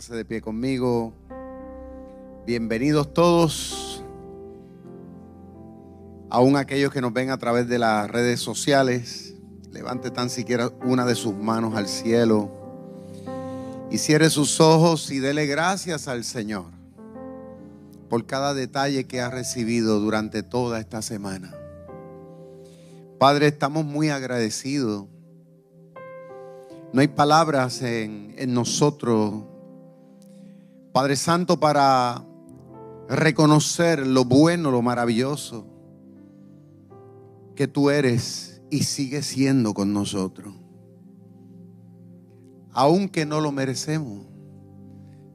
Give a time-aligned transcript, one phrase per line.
[0.00, 1.12] Póngase de pie conmigo.
[2.46, 4.02] Bienvenidos todos,
[6.30, 9.34] aún aquellos que nos ven a través de las redes sociales.
[9.70, 12.50] Levante tan siquiera una de sus manos al cielo
[13.90, 16.64] y cierre sus ojos y dele gracias al Señor
[18.08, 21.52] por cada detalle que ha recibido durante toda esta semana.
[23.18, 25.04] Padre, estamos muy agradecidos.
[26.90, 29.49] No hay palabras en, en nosotros
[30.92, 32.24] Padre Santo, para
[33.08, 35.66] reconocer lo bueno, lo maravilloso
[37.54, 40.54] que tú eres y sigues siendo con nosotros.
[42.72, 44.26] Aunque no lo merecemos,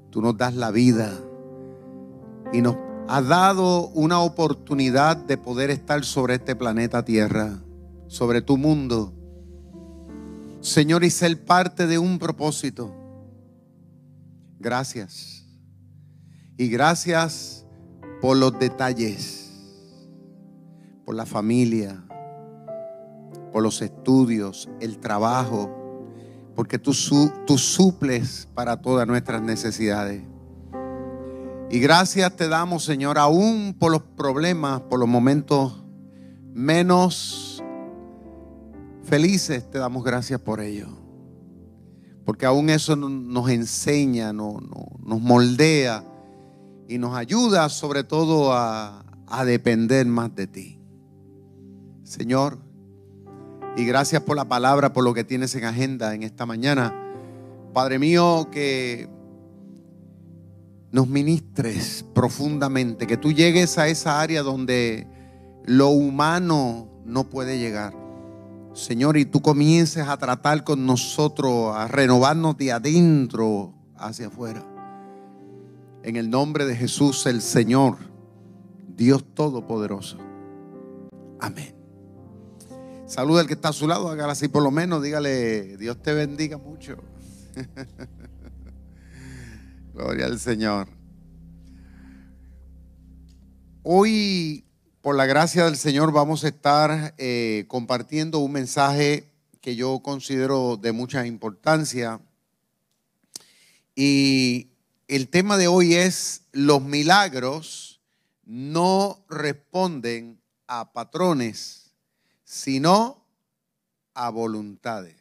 [0.09, 1.11] tú nos das la vida
[2.51, 7.59] y nos has dado una oportunidad de poder estar sobre este planeta Tierra,
[8.07, 9.13] sobre tu mundo.
[10.61, 12.91] Señor, y ser parte de un propósito.
[14.59, 15.44] Gracias.
[16.57, 17.65] Y gracias
[18.21, 19.51] por los detalles,
[21.03, 22.01] por la familia,
[23.51, 25.69] por los estudios, el trabajo,
[26.55, 26.93] porque tú,
[27.45, 30.23] tú suples para todas nuestras necesidades.
[31.69, 35.83] Y gracias te damos, Señor, aún por los problemas, por los momentos
[36.53, 37.61] menos
[39.03, 40.87] felices, te damos gracias por ello.
[42.23, 44.61] Porque aún eso nos enseña, nos
[45.21, 46.03] moldea
[46.87, 49.01] y nos ayuda sobre todo a,
[49.45, 50.79] depender más de ti.
[52.03, 52.57] Señor,
[53.75, 56.93] y gracias por la palabra, por lo que tienes en agenda en esta mañana.
[57.73, 59.09] Padre mío, que
[60.91, 65.07] nos ministres profundamente, que tú llegues a esa área donde
[65.65, 67.93] lo humano no puede llegar.
[68.73, 74.74] Señor, y tú comiences a tratar con nosotros, a renovarnos de adentro hacia afuera.
[76.05, 77.97] En el nombre de Jesús el Señor,
[78.95, 80.19] Dios Todopoderoso.
[81.39, 81.75] Amén.
[83.07, 86.13] Saluda al que está a su lado, hágalo así por lo menos, dígale, Dios te
[86.13, 86.97] bendiga mucho.
[89.95, 90.89] Gloria al Señor.
[93.81, 94.63] Hoy,
[95.01, 100.77] por la gracia del Señor, vamos a estar eh, compartiendo un mensaje que yo considero
[100.77, 102.21] de mucha importancia.
[103.95, 104.74] Y
[105.07, 108.01] el tema de hoy es los milagros
[108.43, 111.91] no responden a patrones,
[112.43, 113.23] sino
[114.13, 115.15] a voluntades.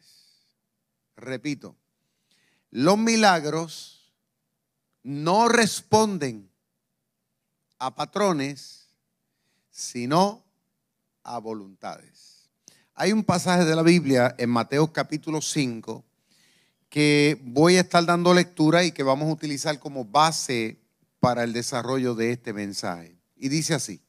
[1.15, 1.75] Repito,
[2.71, 4.13] los milagros
[5.03, 6.49] no responden
[7.77, 8.87] a patrones,
[9.69, 10.43] sino
[11.23, 12.49] a voluntades.
[12.95, 16.03] Hay un pasaje de la Biblia en Mateo capítulo 5
[16.95, 20.79] que voy a estar dando lectura y que vamos a utilizar como base
[21.19, 23.19] para el desarrollo de este mensaje.
[23.35, 23.99] Y dice así,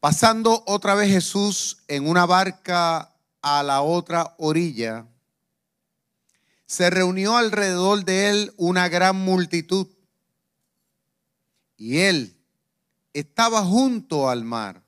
[0.00, 5.06] pasando otra vez Jesús en una barca a la otra orilla,
[6.64, 9.86] se reunió alrededor de él una gran multitud
[11.76, 12.38] y él
[13.12, 14.82] estaba junto al mar.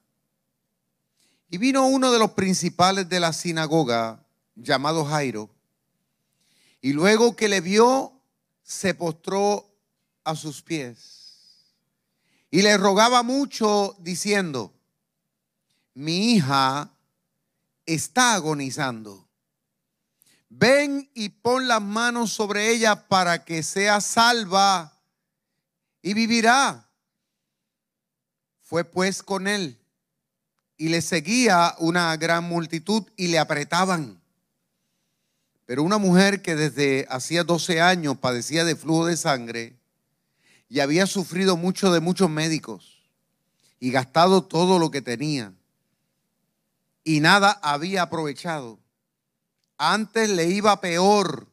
[1.51, 4.25] Y vino uno de los principales de la sinagoga,
[4.55, 5.51] llamado Jairo,
[6.83, 8.13] y luego que le vio,
[8.63, 9.73] se postró
[10.25, 11.23] a sus pies.
[12.51, 14.75] Y le rogaba mucho diciendo,
[15.95, 16.91] mi hija
[17.87, 19.29] está agonizando.
[20.49, 25.01] Ven y pon las manos sobre ella para que sea salva
[26.03, 26.91] y vivirá.
[28.61, 29.79] Fue pues con él
[30.77, 34.22] y le seguía una gran multitud y le apretaban.
[35.67, 39.77] Pero una mujer que desde hacía 12 años padecía de flujo de sangre
[40.69, 43.03] y había sufrido mucho de muchos médicos
[43.79, 45.53] y gastado todo lo que tenía
[47.05, 48.79] y nada había aprovechado.
[49.79, 51.49] Antes le iba peor.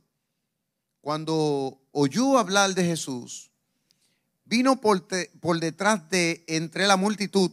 [1.01, 3.51] Cuando oyó hablar de Jesús,
[4.45, 5.07] vino por,
[5.59, 7.51] detrás de entre la multitud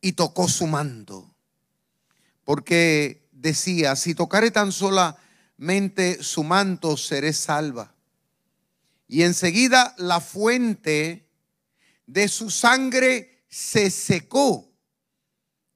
[0.00, 1.32] y tocó su manto.
[2.44, 4.72] Porque decía, si tocare tan
[5.62, 7.94] solamente su manto, seré salva.
[9.06, 11.28] Y enseguida la fuente
[12.04, 14.68] de su sangre se secó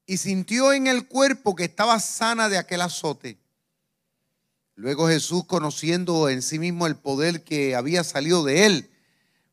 [0.05, 3.39] y sintió en el cuerpo que estaba sana de aquel azote.
[4.75, 8.91] Luego Jesús, conociendo en sí mismo el poder que había salido de él,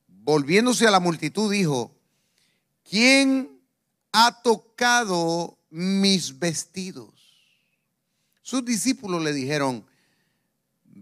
[0.07, 1.95] volviéndose a la multitud, dijo,
[2.89, 3.61] ¿quién
[4.11, 7.13] ha tocado mis vestidos?
[8.41, 9.85] Sus discípulos le dijeron,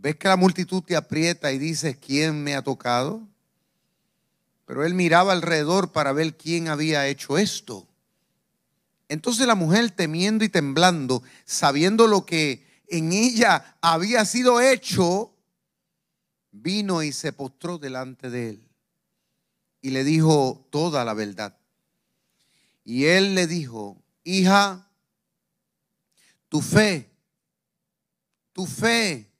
[0.02, 3.22] ¿ves que la multitud te aprieta y dices, ¿quién me ha tocado?
[4.66, 7.88] Pero él miraba alrededor para ver quién había hecho esto.
[9.10, 15.32] Entonces la mujer, temiendo y temblando, sabiendo lo que en ella había sido hecho,
[16.52, 18.68] vino y se postró delante de él
[19.82, 21.58] y le dijo toda la verdad.
[22.84, 24.88] Y él le dijo, hija,
[26.50, 27.10] tu fe,
[28.54, 29.31] tu fe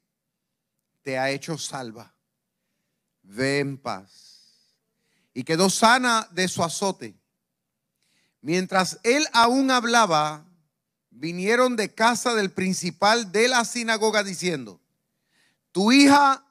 [1.02, 2.14] te ha hecho salva.
[3.22, 4.76] Ve en paz.
[5.34, 7.14] Y quedó sana de su azote.
[8.40, 10.44] Mientras él aún hablaba,
[11.10, 14.80] vinieron de casa del principal de la sinagoga diciendo,
[15.70, 16.44] tu hija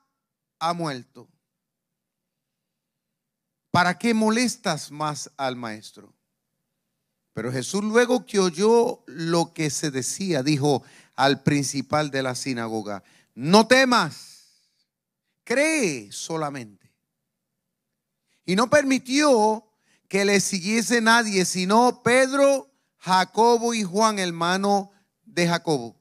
[0.59, 1.27] ha muerto.
[3.71, 6.13] ¿Para qué molestas más al maestro?
[7.33, 10.83] Pero Jesús luego que oyó lo que se decía, dijo
[11.15, 14.30] al principal de la sinagoga, no temas,
[15.51, 16.89] cree solamente.
[18.45, 19.67] Y no permitió
[20.07, 22.69] que le siguiese nadie, sino Pedro,
[22.99, 24.91] Jacobo y Juan, hermano
[25.25, 25.99] de Jacobo.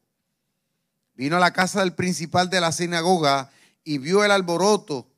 [1.15, 3.51] Vino a la casa del principal de la sinagoga
[3.83, 5.09] y vio el alboroto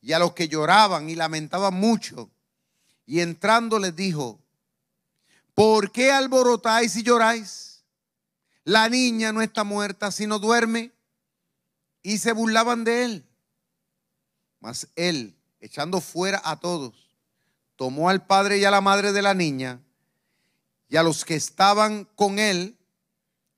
[0.00, 2.30] y a los que lloraban y lamentaban mucho.
[3.04, 4.40] Y entrando les dijo,
[5.54, 7.84] ¿por qué alborotáis y lloráis?
[8.64, 10.92] La niña no está muerta, sino duerme.
[12.02, 13.26] Y se burlaban de él.
[14.66, 17.08] Mas él, echando fuera a todos,
[17.76, 19.80] tomó al padre y a la madre de la niña
[20.88, 22.76] y a los que estaban con él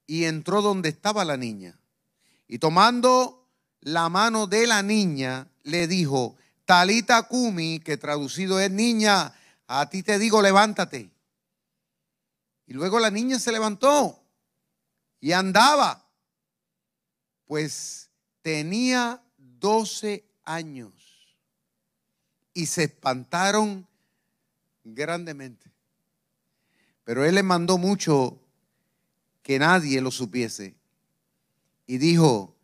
[0.07, 1.81] y entró donde estaba la niña.
[2.47, 3.49] Y tomando
[3.81, 9.35] la mano de la niña, le dijo, Talita Kumi, que traducido es niña,
[9.67, 11.11] a ti te digo, levántate.
[12.67, 14.23] Y luego la niña se levantó
[15.21, 16.07] y andaba,
[17.47, 18.11] pues
[18.43, 20.98] tenía 12 años.
[22.59, 23.87] Y se espantaron
[24.83, 25.71] grandemente.
[27.05, 28.37] Pero él le mandó mucho
[29.45, 30.75] que nadie lo supiese.
[31.87, 32.57] Y dijo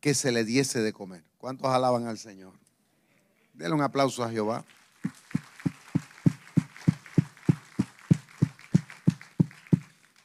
[0.00, 1.24] que se le diese de comer.
[1.38, 2.52] ¿Cuántos alaban al Señor?
[3.54, 4.66] Denle un aplauso a Jehová.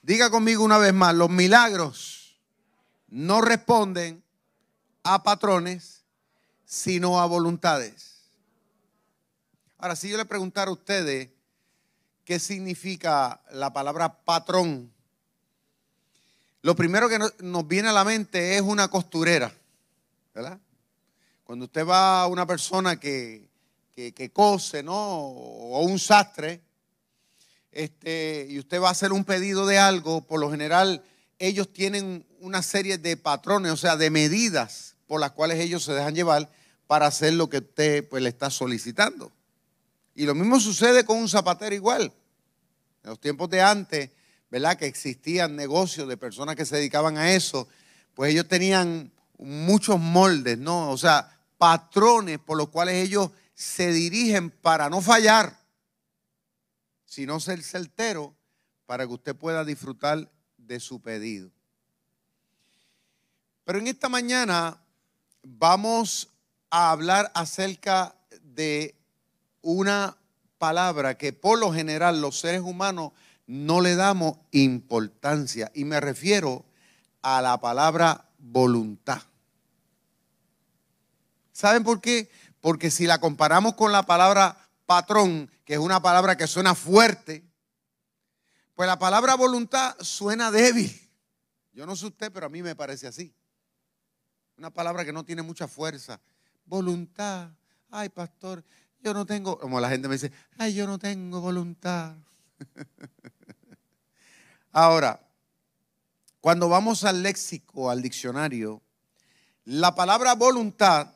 [0.02, 2.38] Diga conmigo una vez más, los milagros
[3.08, 4.22] no responden
[5.04, 6.04] a patrones,
[6.66, 8.11] sino a voluntades.
[9.82, 11.30] Ahora, si yo le preguntara a ustedes
[12.24, 14.94] qué significa la palabra patrón,
[16.62, 19.52] lo primero que nos viene a la mente es una costurera,
[20.36, 20.60] ¿verdad?
[21.44, 23.50] Cuando usted va a una persona que,
[24.32, 24.94] cose, ¿no?
[24.94, 26.62] O un sastre,
[27.72, 31.04] este, y usted va a hacer un pedido de algo, por lo general
[31.40, 35.94] ellos tienen una serie de patrones, o sea, de medidas por las cuales ellos se
[35.94, 36.52] dejan llevar
[36.86, 39.32] para hacer lo que usted pues, le está solicitando.
[40.16, 42.14] Y lo mismo sucede con un zapatero igual.
[43.04, 44.12] En los tiempos de antes,
[44.50, 44.78] ¿verdad?
[44.78, 47.68] Que existían negocios de personas que se dedicaban a eso,
[48.14, 50.92] pues ellos tenían muchos moldes, ¿no?
[50.92, 55.58] O sea, patrones por los cuales ellos se dirigen para no fallar,
[57.06, 58.36] sino ser certero
[58.86, 61.52] para que usted pueda disfrutar de su pedido.
[63.64, 64.82] Pero en esta mañana
[65.44, 66.30] vamos
[66.70, 68.96] a hablar acerca de
[69.62, 70.18] una
[70.58, 73.12] palabra que por lo general los seres humanos
[73.48, 76.66] no le damos importancia y me refiero
[77.22, 79.22] a la palabra voluntad.
[81.52, 82.30] ¿Saben por qué?
[82.60, 87.44] Porque si la comparamos con la palabra patrón, que es una palabra que suena fuerte,
[88.76, 90.92] pues la palabra voluntad suena débil.
[91.74, 93.34] Yo no sé usted, pero a mí me parece así.
[94.58, 96.20] Una palabra que no tiene mucha fuerza.
[96.66, 97.50] Voluntad.
[97.90, 98.64] Ay, pastor,
[99.04, 102.16] yo no tengo, como la gente me dice, ay, yo no tengo voluntad.
[104.72, 105.20] Ahora,
[106.40, 108.82] cuando vamos al léxico, al diccionario,
[109.66, 111.14] la palabra voluntad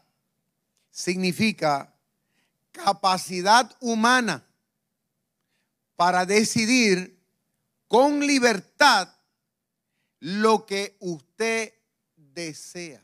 [0.91, 1.93] significa
[2.71, 4.45] capacidad humana
[5.95, 7.17] para decidir
[7.87, 9.09] con libertad
[10.19, 11.73] lo que usted
[12.15, 13.03] desea.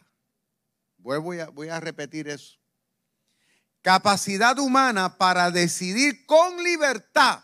[0.98, 2.61] Voy a, voy a repetir eso.
[3.82, 7.44] Capacidad humana para decidir con libertad,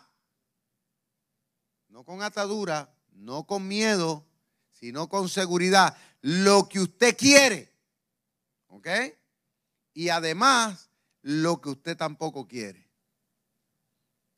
[1.88, 4.24] no con atadura, no con miedo,
[4.70, 7.72] sino con seguridad, lo que usted quiere.
[8.68, 8.86] ¿Ok?
[9.94, 10.88] Y además,
[11.22, 12.88] lo que usted tampoco quiere.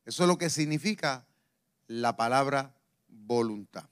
[0.05, 1.27] Eso es lo que significa
[1.87, 2.75] la palabra
[3.07, 3.89] voluntad.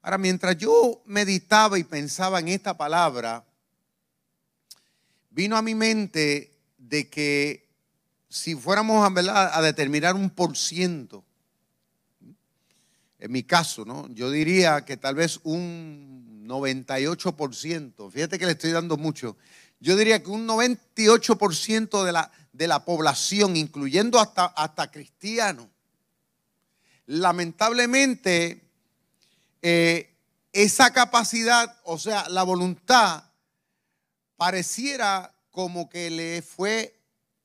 [0.00, 3.44] Ahora, mientras yo meditaba y pensaba en esta palabra,
[5.30, 7.68] vino a mi mente de que
[8.28, 11.24] si fuéramos a, a determinar un por ciento,
[13.18, 14.08] en mi caso, ¿no?
[14.10, 19.36] yo diría que tal vez un 98%, fíjate que le estoy dando mucho,
[19.80, 25.66] yo diría que un 98% de la, de la población, incluyendo hasta, hasta cristianos,
[27.06, 28.68] lamentablemente
[29.62, 30.14] eh,
[30.52, 33.24] esa capacidad, o sea, la voluntad,
[34.36, 36.98] pareciera como que le fue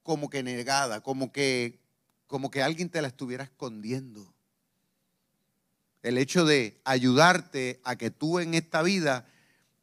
[0.04, 1.80] como que negada, como que,
[2.28, 4.34] como que alguien te la estuviera escondiendo.
[6.02, 9.26] El hecho de ayudarte a que tú en esta vida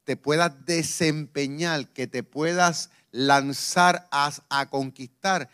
[0.05, 5.49] te puedas desempeñar, que te puedas lanzar a, a conquistar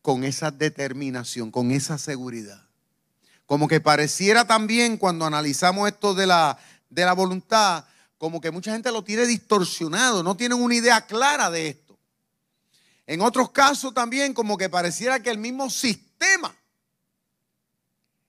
[0.00, 2.62] con esa determinación, con esa seguridad.
[3.46, 7.84] Como que pareciera también cuando analizamos esto de la, de la voluntad,
[8.18, 11.81] como que mucha gente lo tiene distorsionado, no tienen una idea clara de esto.
[13.06, 16.56] En otros casos también como que pareciera que el mismo sistema,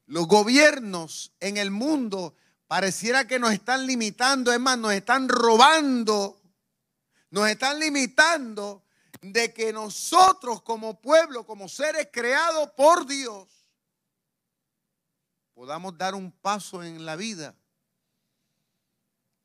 [0.06, 2.36] los gobiernos en el mundo,
[2.68, 6.42] pareciera que nos están limitando, es más, nos están robando,
[7.30, 8.84] nos están limitando
[9.22, 13.48] de que nosotros como pueblo, como seres creados por Dios,
[15.54, 17.56] podamos dar un paso en la vida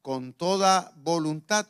[0.00, 1.68] con toda voluntad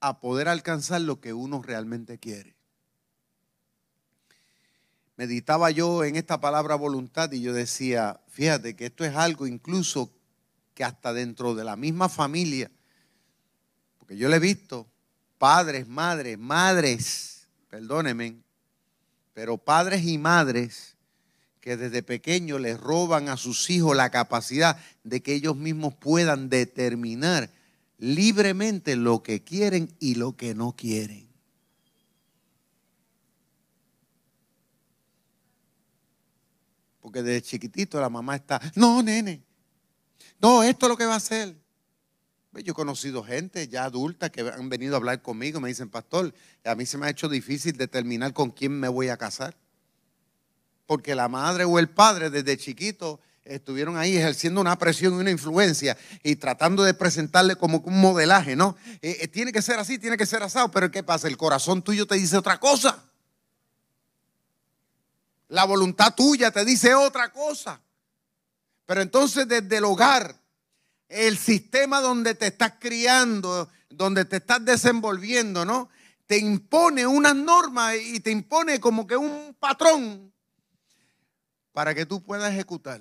[0.00, 2.54] a poder alcanzar lo que uno realmente quiere.
[5.16, 10.12] Meditaba yo en esta palabra voluntad y yo decía, fíjate que esto es algo incluso
[10.74, 12.70] que hasta dentro de la misma familia,
[13.98, 14.86] porque yo le he visto
[15.36, 18.40] padres, madres, madres, perdónenme,
[19.34, 20.96] pero padres y madres
[21.60, 26.48] que desde pequeños les roban a sus hijos la capacidad de que ellos mismos puedan
[26.48, 27.50] determinar
[27.98, 31.28] libremente lo que quieren y lo que no quieren.
[37.00, 39.42] Porque desde chiquitito la mamá está, no, nene,
[40.40, 41.56] no, esto es lo que va a hacer.
[42.52, 46.34] Yo he conocido gente ya adulta que han venido a hablar conmigo, me dicen, pastor,
[46.64, 49.56] a mí se me ha hecho difícil determinar con quién me voy a casar
[50.88, 55.30] porque la madre o el padre desde chiquito estuvieron ahí ejerciendo una presión y una
[55.30, 58.76] influencia y tratando de presentarle como un modelaje, ¿no?
[59.02, 61.28] Eh, eh, tiene que ser así, tiene que ser asado, pero ¿qué pasa?
[61.28, 63.04] El corazón tuyo te dice otra cosa.
[65.48, 67.80] La voluntad tuya te dice otra cosa.
[68.86, 70.36] Pero entonces desde el hogar,
[71.08, 75.88] el sistema donde te estás criando, donde te estás desenvolviendo, ¿no?
[76.26, 80.32] Te impone unas normas y te impone como que un patrón
[81.72, 83.00] para que tú puedas ejecutar.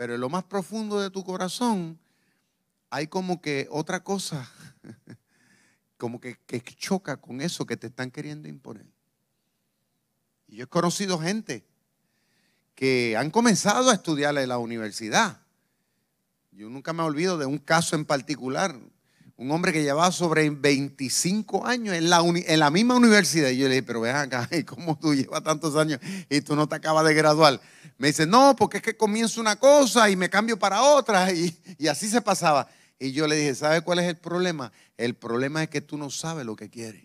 [0.00, 2.00] Pero en lo más profundo de tu corazón
[2.88, 4.50] hay como que otra cosa,
[5.98, 6.38] como que,
[6.78, 8.86] choca con eso que te están queriendo imponer.
[10.48, 11.66] Y yo he conocido gente
[12.74, 15.42] que han comenzado a estudiar en la universidad.
[16.50, 18.80] Yo nunca me olvido de un caso en particular
[19.40, 23.48] un hombre que llevaba sobre 25 años en la, misma universidad.
[23.48, 26.68] Y yo le dije, pero ven acá, ¿cómo tú llevas tantos años y tú no
[26.68, 27.58] te acabas de graduar?
[27.96, 31.32] Me dice, no, porque es que comienzo una cosa y me cambio para otra.
[31.32, 32.68] Y, y así se pasaba.
[32.98, 34.72] Y yo le dije, ¿sabes cuál es el problema?
[34.98, 37.04] El problema es que tú no sabes lo que quieres.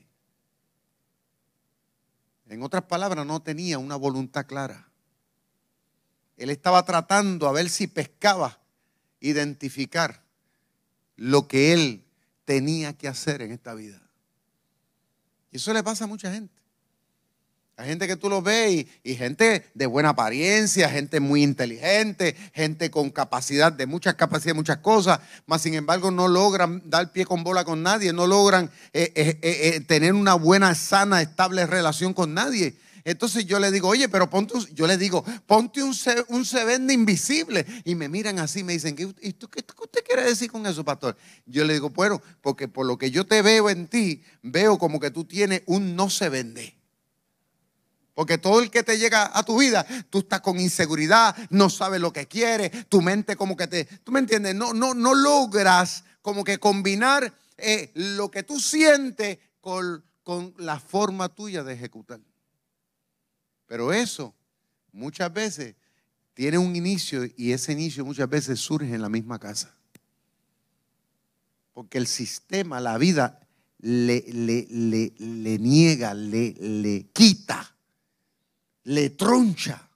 [2.49, 4.89] En otras palabras, no tenía una voluntad clara.
[6.35, 8.59] Él estaba tratando a ver si pescaba,
[9.21, 10.21] identificar
[11.15, 12.04] lo que él
[12.45, 14.01] tenía que hacer en esta vida.
[15.51, 16.53] Y eso le pasa a mucha gente.
[17.77, 22.89] Hay gente que tú lo ves y, gente de buena apariencia, gente muy inteligente, gente
[22.89, 27.43] con capacidad de muchas capacidades, muchas cosas, mas sin embargo no logran dar pie con
[27.43, 32.33] bola con nadie, no logran eh, eh, eh, tener una buena, sana, estable relación con
[32.33, 32.75] nadie.
[33.05, 35.95] Entonces yo le digo, oye, pero ponte, un, yo le digo, ponte un,
[36.29, 37.63] un se vende invisible.
[37.85, 41.15] Y me miran así, me dicen, ¿qué, ¿qué, usted quiere decir con eso, pastor?
[41.45, 44.99] Yo le digo, bueno, porque por lo que yo te veo en ti, veo como
[44.99, 46.79] que tú tienes un no se vende.
[48.15, 52.01] Porque todo el que te llega a tu vida, tú estás con inseguridad, no sabes
[52.01, 56.05] lo que quieres, tu mente como que te, tú me entiendes, no, no, no logras
[56.23, 62.19] como que combinar eh, lo que tú sientes con, con la forma tuya de ejecutar.
[63.67, 64.33] Pero eso
[64.91, 65.75] muchas veces
[66.33, 69.73] tiene un inicio y ese inicio muchas veces surge en la misma casa.
[71.73, 73.39] Porque el sistema, la vida,
[73.79, 74.67] le, le,
[75.17, 77.75] le, niega, le, le quita,
[78.83, 79.89] le troncha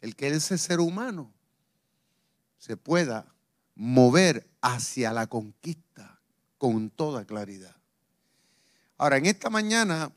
[0.00, 1.32] el que ese ser humano
[2.58, 3.26] se pueda
[3.74, 6.20] mover hacia la conquista
[6.58, 7.74] con toda claridad.
[8.98, 10.12] Ahora, en esta mañana,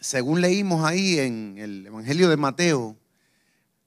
[0.00, 2.96] según leímos ahí en el Evangelio de Mateo,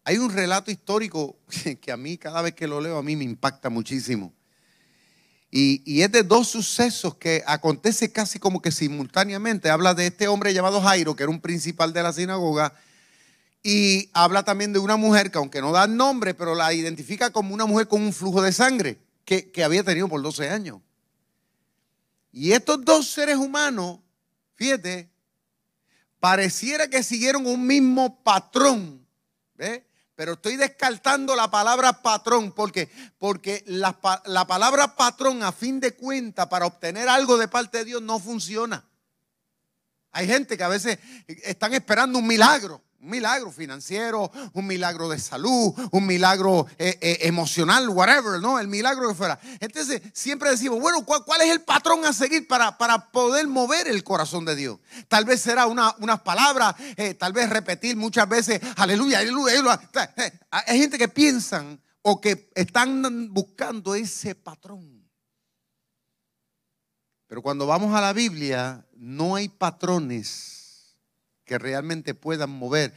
[0.03, 1.37] hay un relato histórico
[1.81, 4.33] que a mí cada vez que lo leo a mí me impacta muchísimo.
[5.51, 9.69] Y, es de dos sucesos que acontece casi como que simultáneamente.
[9.69, 12.73] Habla de este hombre llamado Jairo, que era un principal de la sinagoga,
[13.63, 17.53] y habla también de una mujer que aunque no da nombre, pero la identifica como
[17.53, 20.81] una mujer con un flujo de sangre que, que había tenido por 12 años.
[22.31, 23.99] Y estos dos seres humanos,
[24.55, 25.09] fíjate,
[26.19, 29.07] pareciera que siguieron un mismo patrón.
[30.15, 35.93] Pero estoy descartando la palabra patrón porque, porque la, la palabra patrón a fin de
[35.93, 38.85] cuenta para obtener algo de parte de Dios no funciona.
[40.11, 42.81] Hay gente que a veces están esperando un milagro.
[43.01, 48.59] Un milagro financiero, un milagro de salud, un milagro eh, eh, emocional, whatever, ¿no?
[48.59, 49.39] El milagro que fuera.
[49.61, 54.03] Entonces, siempre decimos, bueno, ¿cuál, es el patrón a seguir para, para, poder mover el
[54.03, 54.79] corazón de Dios?
[55.07, 59.81] Tal vez será una, unas palabras, eh, tal vez repetir muchas veces, aleluya, aleluya, aleluya.
[60.51, 65.09] Hay gente que piensan o que están buscando ese patrón.
[67.27, 70.58] Pero cuando vamos a la Biblia, no hay patrones
[71.49, 72.93] que realmente puedan mover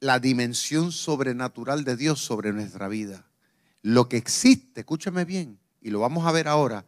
[0.00, 3.24] la dimensión sobrenatural de Dios sobre nuestra vida.
[3.80, 6.84] Lo que existe, escúchame bien, y lo vamos a ver ahora,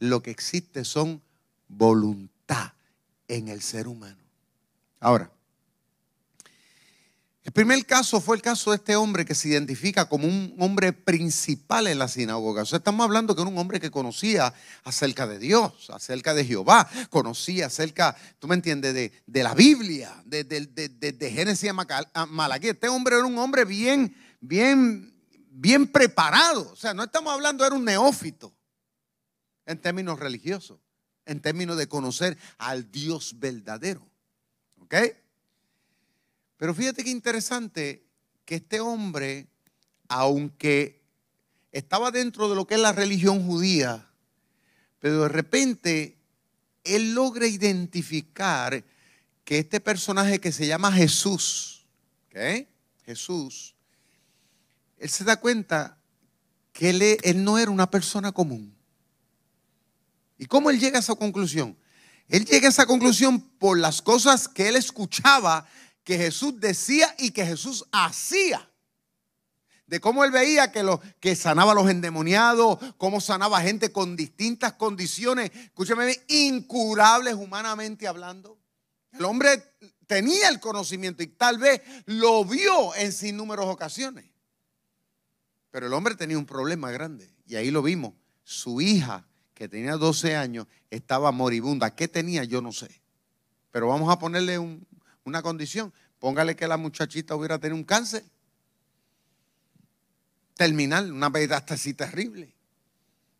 [0.00, 1.22] lo que existe son
[1.68, 2.72] voluntad
[3.28, 4.18] en el ser humano.
[4.98, 5.30] Ahora,
[7.44, 10.92] el primer caso fue el caso de este hombre que se identifica como un hombre
[10.92, 12.62] principal en la sinagoga.
[12.62, 16.44] O sea, estamos hablando que era un hombre que conocía acerca de Dios, acerca de
[16.44, 22.56] Jehová, conocía acerca, tú me entiendes, de, la Biblia, de, de, Génesis a.
[22.62, 25.12] Este hombre era un hombre bien, bien,
[25.50, 26.70] bien preparado.
[26.72, 28.54] O sea, no estamos hablando, era un neófito
[29.66, 30.78] en términos religiosos,
[31.26, 34.08] en términos de conocer al Dios verdadero.
[34.78, 34.94] ¿Ok?
[36.62, 38.06] Pero fíjate qué interesante
[38.44, 39.48] que este hombre,
[40.06, 41.02] aunque
[41.72, 44.08] estaba dentro de lo que es la religión judía,
[45.00, 46.18] pero de repente
[46.84, 48.84] él logra identificar
[49.42, 51.84] que este personaje que se llama Jesús.
[53.04, 53.74] Jesús,
[54.98, 55.98] él se da cuenta
[56.72, 58.72] que él, él, no era una persona común.
[60.38, 61.76] ¿Y cómo él llega a esa conclusión?
[62.28, 65.66] Él llega a esa conclusión por las cosas que él escuchaba
[66.04, 68.68] que Jesús decía y que Jesús hacía.
[69.86, 74.16] De cómo él veía que, lo, que sanaba a los endemoniados, cómo sanaba gente con
[74.16, 78.58] distintas condiciones, escúchame, incurables humanamente hablando.
[79.12, 79.62] El hombre
[80.06, 84.24] tenía el conocimiento y tal vez lo vio en sin números ocasiones.
[85.70, 88.14] Pero el hombre tenía un problema grande y ahí lo vimos.
[88.44, 91.94] Su hija, que tenía 12 años, estaba moribunda.
[91.94, 92.44] ¿Qué tenía?
[92.44, 93.02] Yo no sé.
[93.70, 94.86] Pero vamos a ponerle un,
[95.24, 95.92] una condición.
[96.18, 98.24] Póngale que la muchachita hubiera tenido un cáncer
[100.54, 101.32] terminal, una
[101.68, 102.54] así terrible.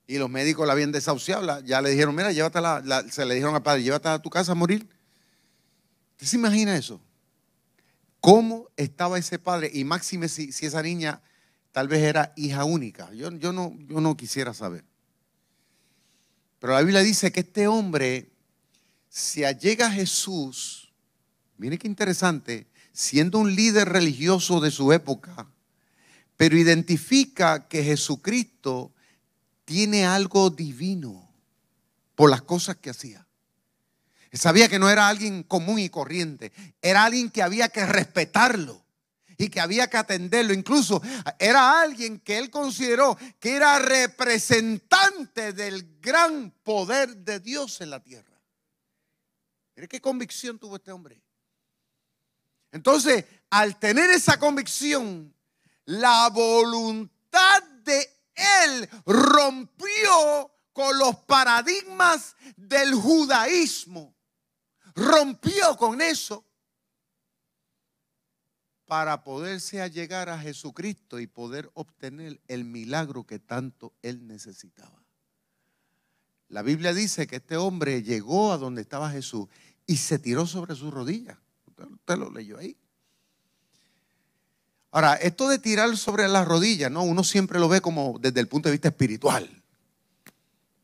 [0.07, 3.63] Y los médicos la habían desahuciado, ya le dijeron, mira, llévatela, se le dijeron al
[3.63, 4.89] padre, llévatela a tu casa a morir.
[6.13, 7.01] ¿Usted se imagina eso?
[8.21, 9.71] ¿Cómo estaba ese padre?
[9.73, 11.23] Y máxime si, esa niña
[11.73, 13.13] tal vez era hija única.
[13.13, 14.85] Yo, yo, no, yo no quisiera saber.
[16.59, 18.31] Pero la Biblia dice que este hombre
[19.09, 20.82] se allega a Jesús
[21.63, 25.47] Mire qué interesante, siendo un líder religioso de su época,
[26.37, 28.93] pero identifica que Jesucristo
[29.65, 31.33] tiene algo divino
[32.17, 33.25] por las cosas que hacía.
[34.33, 38.85] Sabía que no era alguien común y corriente, era alguien que había que respetarlo
[39.39, 40.55] y que había que atenderlo.
[40.55, 41.01] Incluso
[41.39, 48.03] era alguien que él consideró que era representante del gran poder de Dios en la
[48.03, 48.37] tierra.
[49.77, 51.23] Mire qué convicción tuvo este hombre.
[52.73, 55.33] Entonces, al tener esa convicción,
[55.85, 64.15] la voluntad de Él rompió con los paradigmas del judaísmo.
[64.95, 66.45] Rompió con eso.
[68.85, 75.03] para poderse llegar a Jesucristo y poder obtener el milagro que tanto él necesitaba.
[76.49, 79.49] La Biblia dice que este hombre llegó a donde estaba Jesús
[79.87, 81.39] y se tiró sobre sus rodillas.
[81.79, 82.77] Usted, lo leyó ahí.
[84.91, 87.03] Ahora, esto de tirar sobre las rodillas, ¿no?
[87.03, 89.63] Uno siempre lo ve como desde el punto de vista espiritual.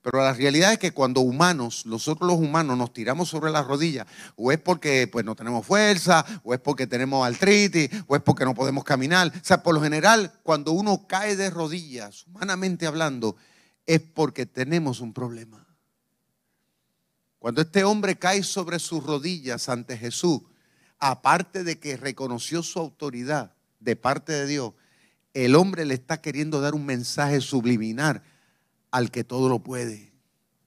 [0.01, 4.07] Pero la realidad es que cuando humanos, nosotros los humanos nos tiramos sobre las rodillas,
[4.37, 8.47] o es porque pues no tenemos fuerza, o es porque tenemos artritis, o es porque
[8.47, 9.29] no podemos caminar.
[9.29, 13.37] O sea, por lo general, cuando uno cae de rodillas, humanamente hablando,
[13.85, 15.67] es porque tenemos un problema.
[17.39, 20.41] Cuando este hombre cae sobre sus rodillas ante Jesús,
[20.99, 24.73] aparte de que reconoció su autoridad de parte de Dios,
[25.35, 28.23] el hombre le está queriendo dar un mensaje subliminar
[28.91, 30.13] al que todo lo puede.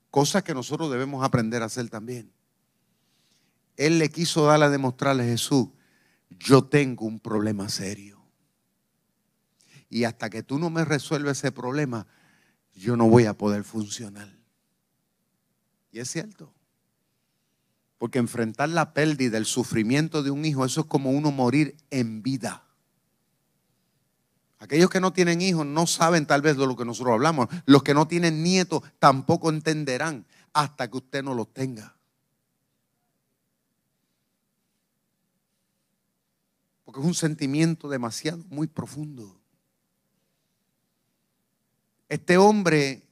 [0.09, 2.31] Cosa que nosotros debemos aprender a hacer también.
[3.77, 5.69] Él le quiso dar a demostrarle a Jesús,
[6.29, 8.21] yo tengo un problema serio.
[9.89, 12.07] Y hasta que tú no me resuelves ese problema,
[12.73, 14.33] yo no voy a poder funcionar.
[15.91, 16.53] Y es cierto.
[18.01, 22.23] Porque enfrentar la pérdida, el sufrimiento de un hijo, eso es como uno morir en
[22.23, 22.63] vida.
[24.57, 27.47] Aquellos que no tienen hijos no saben tal vez de lo que nosotros hablamos.
[27.67, 31.95] Los que no tienen nietos tampoco entenderán hasta que usted no los tenga.
[36.83, 39.39] Porque es un sentimiento demasiado, muy profundo.
[42.09, 43.03] Este hombre,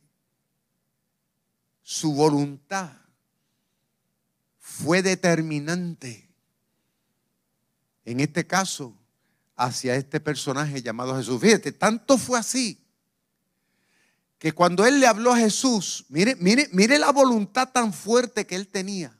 [1.83, 3.08] su voluntad
[4.83, 6.29] fue determinante.
[8.05, 8.97] En este caso,
[9.55, 11.39] hacia este personaje llamado Jesús.
[11.41, 12.85] Fíjate, tanto fue así
[14.37, 18.55] que cuando él le habló a Jesús, mire, mire, mire la voluntad tan fuerte que
[18.55, 19.15] él tenía.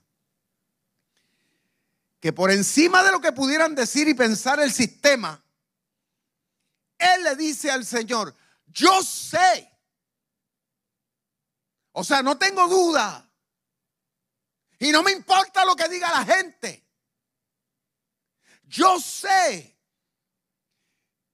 [2.22, 5.44] Que por encima de lo que pudieran decir y pensar el sistema,
[6.98, 8.34] él le dice al Señor,
[8.68, 9.70] yo sé.
[11.92, 13.29] O sea, no tengo duda.
[14.80, 16.86] Y no me importa lo que diga la gente.
[18.64, 19.78] Yo sé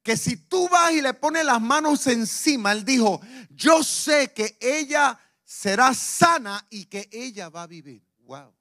[0.02, 4.58] que si tú vas y le pones las manos encima, él dijo, yo sé que
[4.60, 8.04] ella será sana y que ella va a vivir.
[8.20, 8.56] Wow,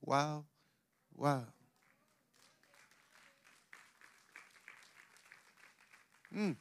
[0.00, 0.46] wow,
[1.10, 1.46] wow.
[6.30, 6.52] Mm.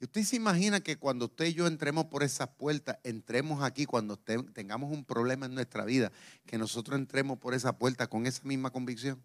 [0.00, 3.86] Y usted se imagina que cuando usted y yo entremos por esas puertas, entremos aquí
[3.86, 6.12] cuando tengamos un problema en nuestra vida,
[6.44, 9.22] que nosotros entremos por esa puerta con esa misma convicción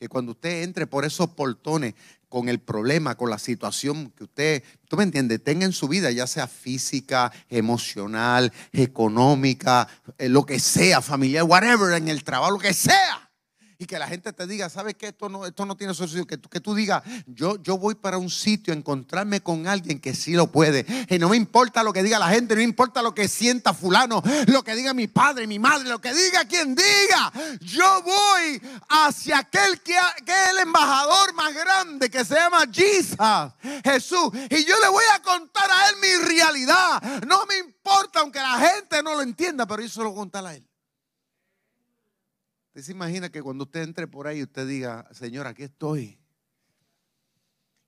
[0.00, 1.94] que cuando usted entre por esos portones
[2.30, 6.10] con el problema, con la situación que usted, tú me entiendes, tenga en su vida,
[6.10, 12.58] ya sea física, emocional, económica, eh, lo que sea, familiar, whatever, en el trabajo, lo
[12.58, 13.19] que sea
[13.80, 15.08] y que la gente te diga, ¿sabes qué?
[15.08, 16.26] Esto no, esto no tiene solución.
[16.26, 20.14] Que, que tú digas, yo, yo voy para un sitio a encontrarme con alguien que
[20.14, 20.84] sí lo puede.
[21.08, 23.72] Y no me importa lo que diga la gente, no me importa lo que sienta
[23.72, 27.32] fulano, lo que diga mi padre, mi madre, lo que diga quien diga.
[27.60, 33.16] Yo voy hacia aquel que, que es el embajador más grande que se llama Jesus,
[33.82, 34.30] Jesús.
[34.50, 37.02] Y yo le voy a contar a él mi realidad.
[37.26, 40.54] No me importa aunque la gente no lo entienda, pero yo se lo contar a
[40.54, 40.69] él.
[42.82, 46.18] Se imagina que cuando usted entre por ahí, usted diga, Señor, aquí estoy.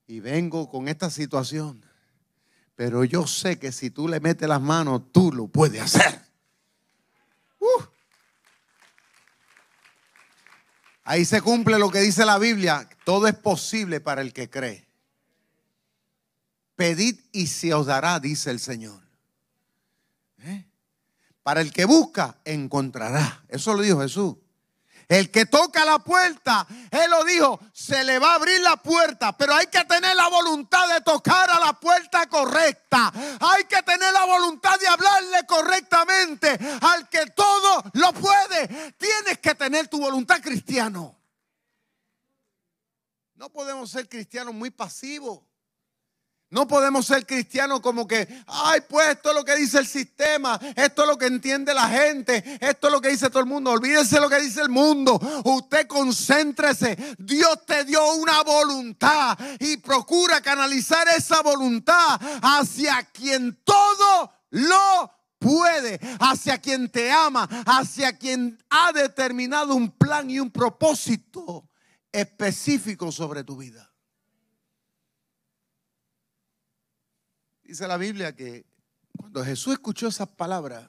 [0.05, 1.83] Y vengo con esta situación.
[2.75, 6.21] Pero yo sé que si tú le metes las manos, tú lo puedes hacer.
[7.59, 7.83] Uh.
[11.05, 12.87] Ahí se cumple lo que dice la Biblia.
[13.03, 14.87] Todo es posible para el que cree.
[16.75, 19.01] Pedid y se os dará, dice el Señor.
[20.39, 20.65] ¿Eh?
[21.41, 23.43] Para el que busca, encontrará.
[23.47, 24.35] Eso lo dijo Jesús.
[25.07, 29.35] El que toca la puerta, él lo dijo, se le va a abrir la puerta,
[29.37, 33.11] pero hay que tener la voluntad de tocar a la puerta correcta.
[33.39, 38.93] Hay que tener la voluntad de hablarle correctamente al que todo lo puede.
[38.97, 41.19] Tienes que tener tu voluntad cristiano.
[43.35, 45.41] No podemos ser cristianos muy pasivos.
[46.53, 50.59] No podemos ser cristianos como que, ay, pues esto es lo que dice el sistema,
[50.75, 53.71] esto es lo que entiende la gente, esto es lo que dice todo el mundo.
[53.71, 55.19] Olvídese lo que dice el mundo.
[55.45, 57.15] Usted concéntrese.
[57.17, 65.99] Dios te dio una voluntad y procura canalizar esa voluntad hacia quien todo lo puede,
[66.19, 71.67] hacia quien te ama, hacia quien ha determinado un plan y un propósito
[72.11, 73.92] específico sobre tu vida.
[77.73, 78.67] Dice la Biblia que
[79.17, 80.87] cuando Jesús escuchó esas palabras,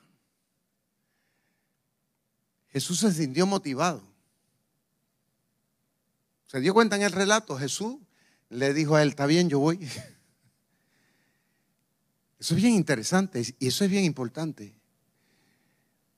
[2.69, 4.03] Jesús se sintió motivado.
[6.45, 7.57] ¿Se dio cuenta en el relato?
[7.57, 7.97] Jesús
[8.51, 9.79] le dijo a él, está bien, yo voy.
[12.39, 14.79] Eso es bien interesante y eso es bien importante.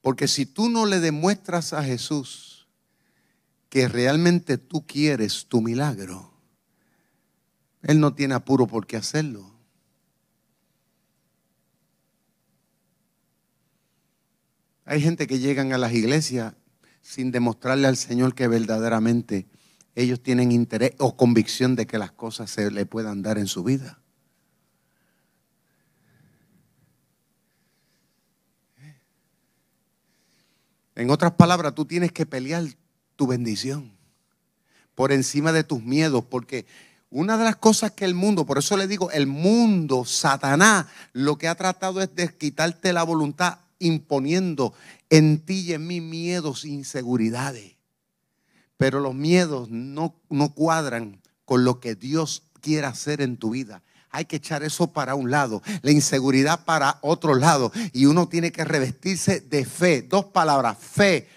[0.00, 2.66] Porque si tú no le demuestras a Jesús
[3.68, 6.32] que realmente tú quieres tu milagro,
[7.82, 9.55] Él no tiene apuro por qué hacerlo.
[14.86, 16.54] Hay gente que llegan a las iglesias
[17.02, 19.48] sin demostrarle al Señor que verdaderamente
[19.96, 23.64] ellos tienen interés o convicción de que las cosas se le puedan dar en su
[23.64, 23.98] vida.
[30.94, 32.64] En otras palabras, tú tienes que pelear
[33.16, 33.92] tu bendición
[34.94, 36.64] por encima de tus miedos, porque
[37.10, 41.36] una de las cosas que el mundo, por eso le digo, el mundo, Satanás, lo
[41.38, 44.74] que ha tratado es de quitarte la voluntad imponiendo
[45.10, 47.76] en ti y en mí miedos e inseguridades.
[48.76, 53.82] Pero los miedos no, no cuadran con lo que Dios quiere hacer en tu vida.
[54.10, 57.70] Hay que echar eso para un lado, la inseguridad para otro lado.
[57.92, 60.02] Y uno tiene que revestirse de fe.
[60.02, 61.28] Dos palabras, fe,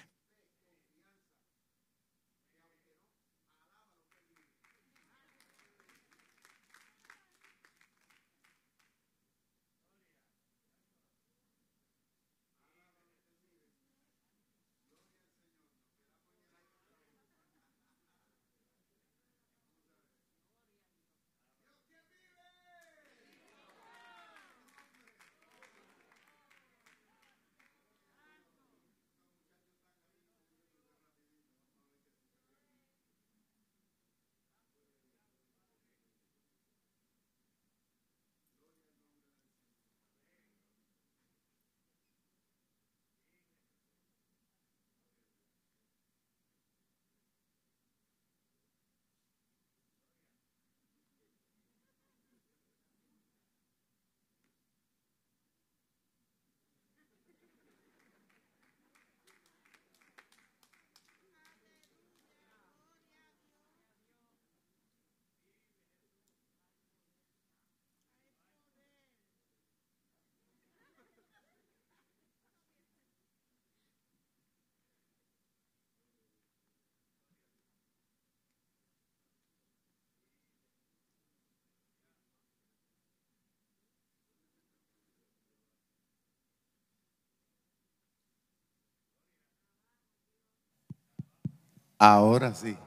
[91.99, 92.77] Ahora sí.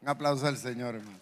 [0.00, 1.18] Un aplauso al Señor, hermano.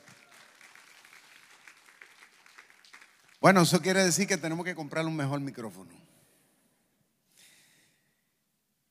[3.41, 5.91] Bueno, eso quiere decir que tenemos que comprar un mejor micrófono.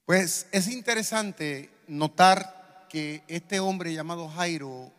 [0.04, 4.92] Pues es interesante notar que este hombre llamado Jairo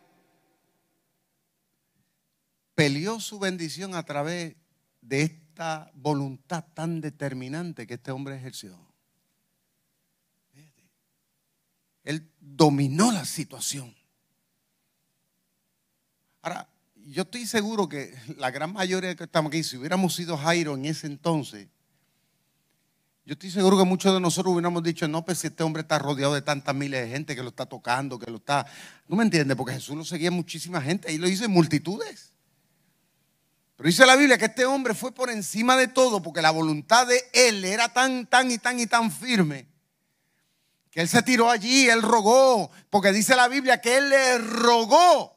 [2.75, 4.55] peleó su bendición a través
[5.03, 8.79] de esta voluntad tan determinante que este hombre ejerció.
[12.05, 13.95] Él dominó la situación.
[16.43, 16.69] Ahora,
[17.07, 20.75] yo estoy seguro que la gran mayoría de que estamos aquí, si hubiéramos sido Jairo
[20.75, 21.69] en ese entonces,
[23.25, 26.01] yo estoy seguro que muchos de nosotros hubiéramos dicho, no, pues si este hombre está
[26.01, 28.67] rodeado de tantas miles de gente que lo está tocando, que lo está...
[29.07, 29.57] ¿No me entiendes?
[29.57, 32.33] Porque Jesús lo seguía muchísima gente, y lo hizo en multitudes.
[33.77, 37.07] Pero dice la Biblia que este hombre fue por encima de todo, porque la voluntad
[37.07, 39.67] de él era tan, tan y tan y tan firme,
[40.93, 45.35] que él se tiró allí, él rogó, porque dice la Biblia que él le rogó.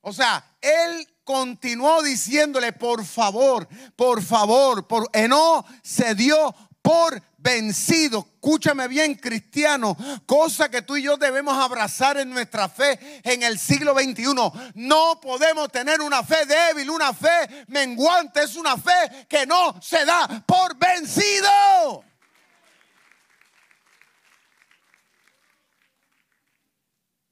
[0.00, 8.26] O sea, él continuó diciéndole, por favor, por favor, por no se dio por vencido.
[8.34, 13.60] Escúchame bien, cristiano, cosa que tú y yo debemos abrazar en nuestra fe en el
[13.60, 14.34] siglo XXI.
[14.74, 20.04] No podemos tener una fe débil, una fe menguante, es una fe que no se
[20.04, 22.04] da por vencido.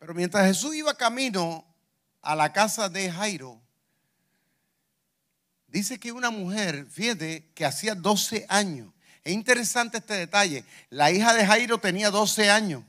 [0.03, 1.65] Pero mientras Jesús iba camino
[2.23, 3.63] a la casa de Jairo,
[5.69, 8.93] dice que una mujer, fíjate, que hacía 12 años.
[9.23, 10.65] Es interesante este detalle.
[10.91, 12.83] La hija de Jairo tenía 12 años.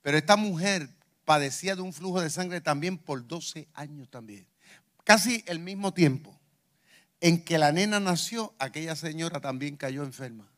[0.00, 0.88] Pero esta mujer
[1.26, 4.46] padecía de un flujo de sangre también por 12 años también.
[5.04, 6.34] Casi el mismo tiempo
[7.20, 10.50] en que la nena nació, aquella señora también cayó enferma.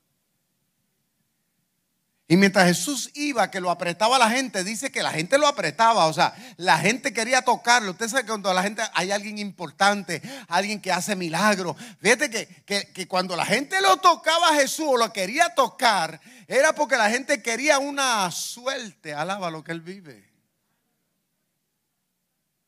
[2.31, 6.07] Y mientras Jesús iba, que lo apretaba la gente, dice que la gente lo apretaba,
[6.07, 7.91] o sea, la gente quería tocarlo.
[7.91, 11.75] Usted sabe que cuando la gente hay alguien importante, alguien que hace milagros.
[12.01, 16.73] Fíjate que, que, cuando la gente lo tocaba a Jesús o lo quería tocar, era
[16.73, 19.13] porque la gente quería una suerte.
[19.13, 20.31] Alaba lo que él vive.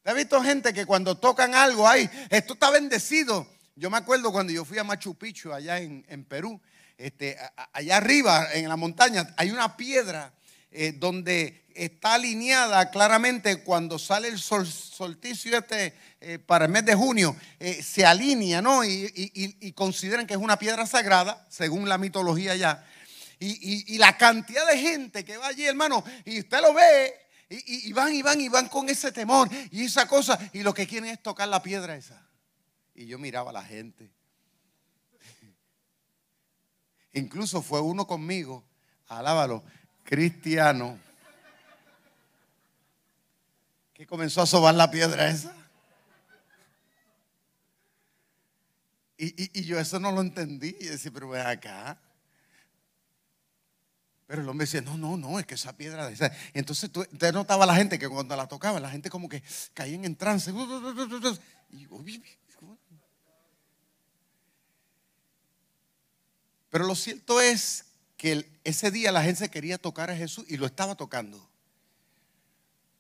[0.03, 3.46] ¿Te has visto gente que cuando tocan algo, ay, esto está bendecido?
[3.77, 6.61] Yo me acuerdo cuando yo fui a Machu Picchu, allá en, Perú,
[7.02, 7.36] este,
[7.72, 10.32] allá arriba en la montaña, hay una piedra
[10.70, 16.94] eh, donde está alineada claramente cuando sale el solsticio este eh, para el mes de
[16.94, 18.84] junio, eh, se alinea, ¿no?
[18.84, 22.86] Y, y, consideran que es una piedra sagrada, según la mitología ya.
[23.40, 27.12] Y, la cantidad de gente que va allí, hermano, y usted lo ve,
[27.48, 30.38] y, van y van y van con ese temor y esa cosa.
[30.52, 32.24] Y lo que quieren es tocar la piedra esa.
[32.94, 34.12] Y yo miraba a la gente.
[37.12, 38.64] Incluso fue uno conmigo,
[39.09, 39.62] alábalo,
[40.05, 40.98] cristiano,
[43.92, 45.55] que comenzó a sobar la piedra esa.
[49.25, 50.75] Y, yo eso no lo entendí.
[50.81, 51.96] Y decía, pero ve acá.
[54.27, 56.11] Pero el hombre decía, no, no, no, es que esa piedra.
[56.11, 59.29] Y entonces tú, usted notaba a la gente que cuando la tocaba, la gente como
[59.29, 59.42] que
[59.75, 60.53] caía en trance.
[66.72, 67.85] Pero lo cierto es
[68.16, 71.46] que ese día la gente quería tocar a Jesús y lo estaba tocando.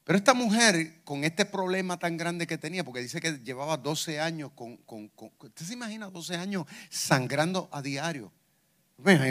[0.04, 4.20] Pero esta mujer, con este problema tan grande que tenía, porque dice que llevaba 12
[4.20, 4.78] años con,
[5.16, 8.30] ¿Usted se imagina 12 años sangrando a diario?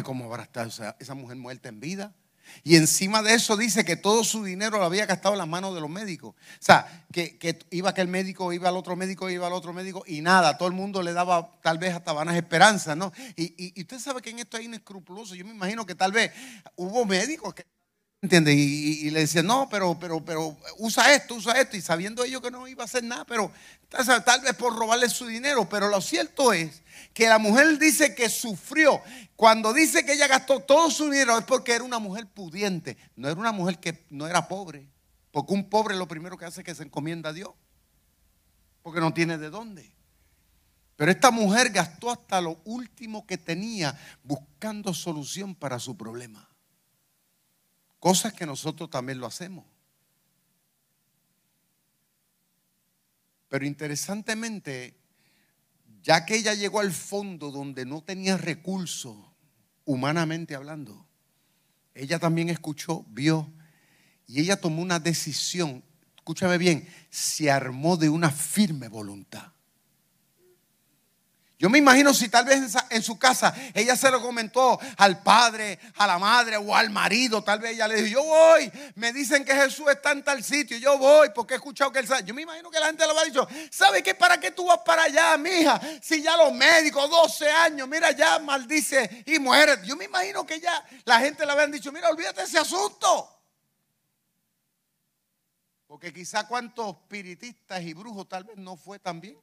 [0.04, 2.12] cómo habrá estado esa, mujer muerta en vida.
[2.64, 5.74] Y encima de eso dice que todo su dinero lo había gastado en las manos
[5.74, 6.32] de los médicos.
[6.32, 10.04] O sea, que, que iba aquel médico, iba al otro médico, iba al otro médico
[10.06, 13.12] y nada, todo el mundo le daba tal vez hasta vanas esperanzas, ¿no?
[13.36, 15.36] Y, usted sabe que en esto hay inescrupuloso.
[15.36, 16.32] Yo me imagino que tal vez
[16.76, 17.66] hubo médicos que
[18.24, 18.56] ¿Entiendes?
[18.56, 21.76] Y, le decía, no, pero, pero, pero usa esto, usa esto.
[21.76, 23.52] Y sabiendo ellos que no iba a hacer nada, pero
[23.90, 25.68] tal vez por robarle su dinero.
[25.68, 26.84] Pero lo cierto es
[27.16, 29.02] que la mujer dice que sufrió.
[29.36, 32.96] Cuando dice que ella gastó todo su dinero es porque era una mujer pudiente.
[33.16, 34.88] No era una mujer que no era pobre.
[35.32, 37.50] Porque un pobre lo primero que hace es que se encomienda a Dios.
[38.84, 39.92] Porque no tiene de dónde.
[40.96, 46.51] Pero esta mujer gastó hasta lo último que tenía buscando solución para su problema.
[48.02, 49.64] Cosas que nosotros también lo hacemos.
[53.48, 54.98] Pero interesantemente,
[56.02, 59.16] ya que ella llegó al fondo donde no tenía recursos,
[59.86, 61.06] humanamente hablando,
[61.94, 63.54] ella también escuchó, vio,
[64.26, 65.84] y ella tomó una decisión,
[66.16, 69.54] escúchame bien, se armó de una firme voluntad.
[71.62, 75.78] Yo me imagino si tal vez en su casa ella se lo comentó al padre,
[75.98, 79.46] a la madre o al marido, tal vez ella le dijo, yo voy, me dicen
[79.46, 82.24] que Jesús está en tal sitio, yo voy porque he escuchado que él sabe.
[82.24, 84.16] Yo me imagino que la gente le ha dicho, ¿sabe qué?
[84.16, 85.80] ¿Para qué tú vas para allá, mija?
[86.02, 89.74] Si ya los médicos, 12 años, mira ya maldice y muere.
[89.86, 93.40] Yo me imagino que ya la gente le habían dicho, mira, olvídate ese asunto.
[95.86, 99.38] Porque quizá cuántos espiritistas y brujos tal vez no fue tan bien.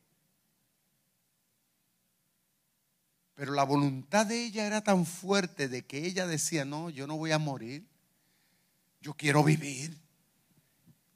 [3.39, 7.17] Pero la voluntad de ella era tan fuerte de que ella decía, no, yo no
[7.17, 7.87] voy a morir,
[9.01, 9.97] yo quiero vivir.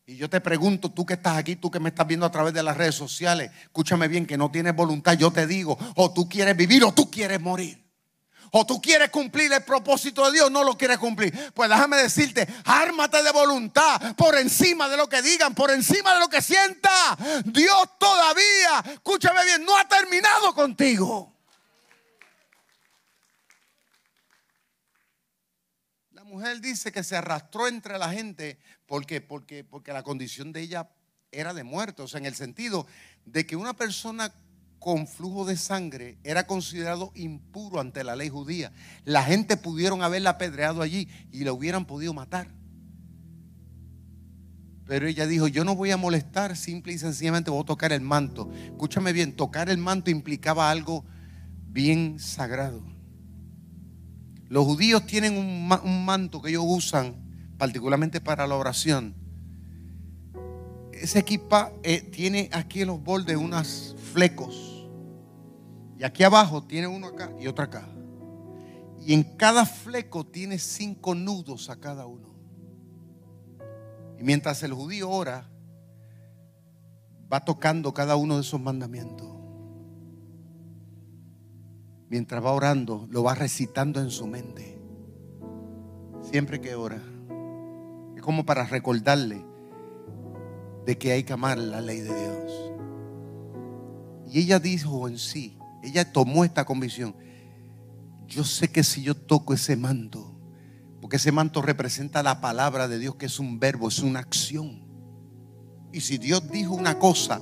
[0.06, 2.54] Y yo te pregunto, tú que estás aquí, tú que me estás viendo a través
[2.54, 6.28] de las redes sociales, escúchame bien, que no tienes voluntad, yo te digo, o tú
[6.28, 7.84] quieres vivir o tú quieres morir.
[8.52, 11.36] O tú quieres cumplir el propósito de Dios, no lo quieres cumplir.
[11.52, 16.20] Pues déjame decirte, ármate de voluntad por encima de lo que digan, por encima de
[16.20, 17.18] lo que sienta.
[17.46, 21.32] Dios todavía, escúchame bien, no ha terminado contigo.
[26.32, 30.88] Mujer dice que se arrastró entre la gente porque, porque, la condición de ella
[31.30, 32.86] era de muerto, o sea, en el sentido
[33.26, 34.32] de que una persona
[34.78, 38.72] con flujo de sangre era considerado impuro ante la ley judía.
[39.04, 42.48] La gente pudieron haberla apedreado allí y la hubieran podido matar.
[44.86, 48.00] Pero ella dijo, yo no voy a molestar, simple y sencillamente voy a tocar el
[48.00, 48.50] manto.
[48.64, 51.04] Escúchame bien, tocar el manto implicaba algo
[51.68, 52.91] bien sagrado.
[54.52, 57.14] Los judíos tienen un, manto que ellos usan
[57.56, 59.14] particularmente para la oración.
[60.92, 64.86] Ese equipa eh, tiene aquí en los bordes unos flecos.
[65.98, 67.88] Y aquí abajo tiene uno acá y otro acá.
[69.00, 72.28] Y en cada fleco tiene cinco nudos a cada uno.
[74.20, 75.48] Y mientras el judío ora,
[77.32, 79.31] va tocando cada uno de esos mandamientos
[82.12, 84.78] mientras va orando, lo va recitando en su mente.
[86.20, 87.02] Siempre que ora.
[88.14, 89.42] Es como para recordarle
[90.84, 92.72] de que hay que amar la ley de Dios.
[94.30, 97.16] Y ella dijo en sí, ella tomó esta convicción.
[98.26, 100.34] Yo sé que si yo toco ese manto,
[101.00, 104.82] porque ese manto representa la palabra de Dios, que es un verbo, es una acción.
[105.94, 107.40] Y si Dios dijo una cosa,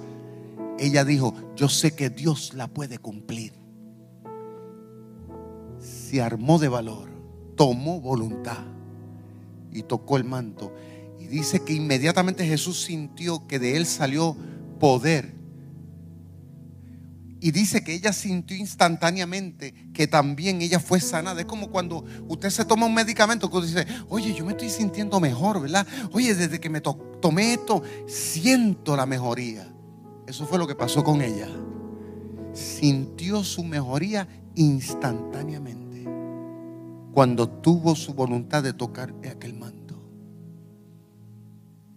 [0.78, 3.60] ella dijo, yo sé que Dios la puede cumplir.
[6.10, 7.08] Se armó de valor,
[7.54, 8.64] tomó voluntad
[9.70, 10.74] y tocó el manto.
[11.20, 14.36] Y dice que inmediatamente Jesús sintió que de él salió
[14.80, 15.32] poder.
[17.38, 21.42] Y dice que ella sintió instantáneamente que también ella fue sanada.
[21.42, 25.20] Es como cuando usted se toma un medicamento que dice, oye, yo me estoy sintiendo
[25.20, 25.86] mejor, ¿verdad?
[26.10, 29.72] Oye, desde que me tomé esto, siento la mejoría.
[30.26, 31.46] Eso fue lo que pasó con ella.
[32.52, 35.79] Sintió su mejoría instantáneamente
[37.12, 40.00] cuando tuvo su voluntad de tocar aquel manto.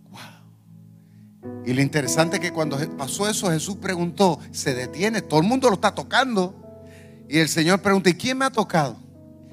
[0.09, 1.63] Wow.
[1.65, 5.69] Y lo interesante es que cuando pasó eso, Jesús preguntó, se detiene, todo el mundo
[5.69, 6.59] lo está tocando.
[7.29, 8.97] Y el Señor pregunta, ¿y quién me ha tocado?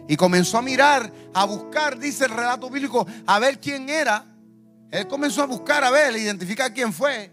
[0.08, 4.26] Y comenzó a mirar, a buscar, dice el relato bíblico, a ver quién era.
[4.90, 7.30] Él comenzó a buscar, a ver, a identificar quién fue.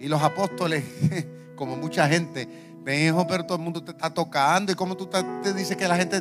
[0.00, 0.84] Y los apóstoles,
[1.56, 2.48] como mucha gente,
[2.82, 4.72] ven, hijo, pero todo el mundo te está tocando.
[4.72, 6.20] Y como tú te, dices que la gente.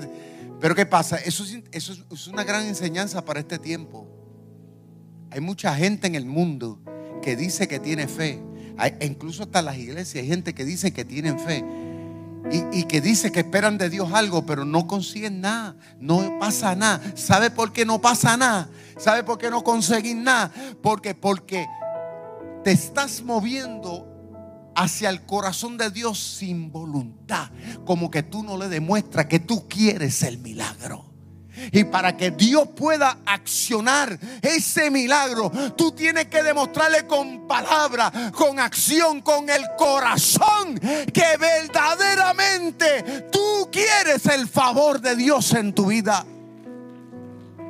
[0.60, 1.18] Pero ¿qué pasa?
[1.18, 4.08] Eso es, eso es una gran enseñanza para este tiempo.
[5.30, 6.80] Hay mucha gente en el mundo
[7.22, 8.42] que dice que tiene fe.
[8.78, 11.64] Hay, incluso hasta las iglesias hay gente que dice que tienen fe.
[12.50, 16.76] Y, y, que dice que esperan de Dios algo, pero no consiguen nada, no pasa
[16.76, 17.02] nada.
[17.14, 18.70] ¿Sabe por qué no pasa nada?
[18.98, 20.54] ¿Sabe por qué no consiguen nada?
[20.82, 21.68] Porque, porque
[22.64, 24.17] te estás moviendo
[24.78, 27.50] hacia el corazón de Dios sin voluntad,
[27.84, 31.04] como que tú no le demuestras que tú quieres el milagro.
[31.72, 38.60] Y para que Dios pueda accionar ese milagro, tú tienes que demostrarle con palabra, con
[38.60, 46.24] acción, con el corazón, que verdaderamente tú quieres el favor de Dios en tu vida.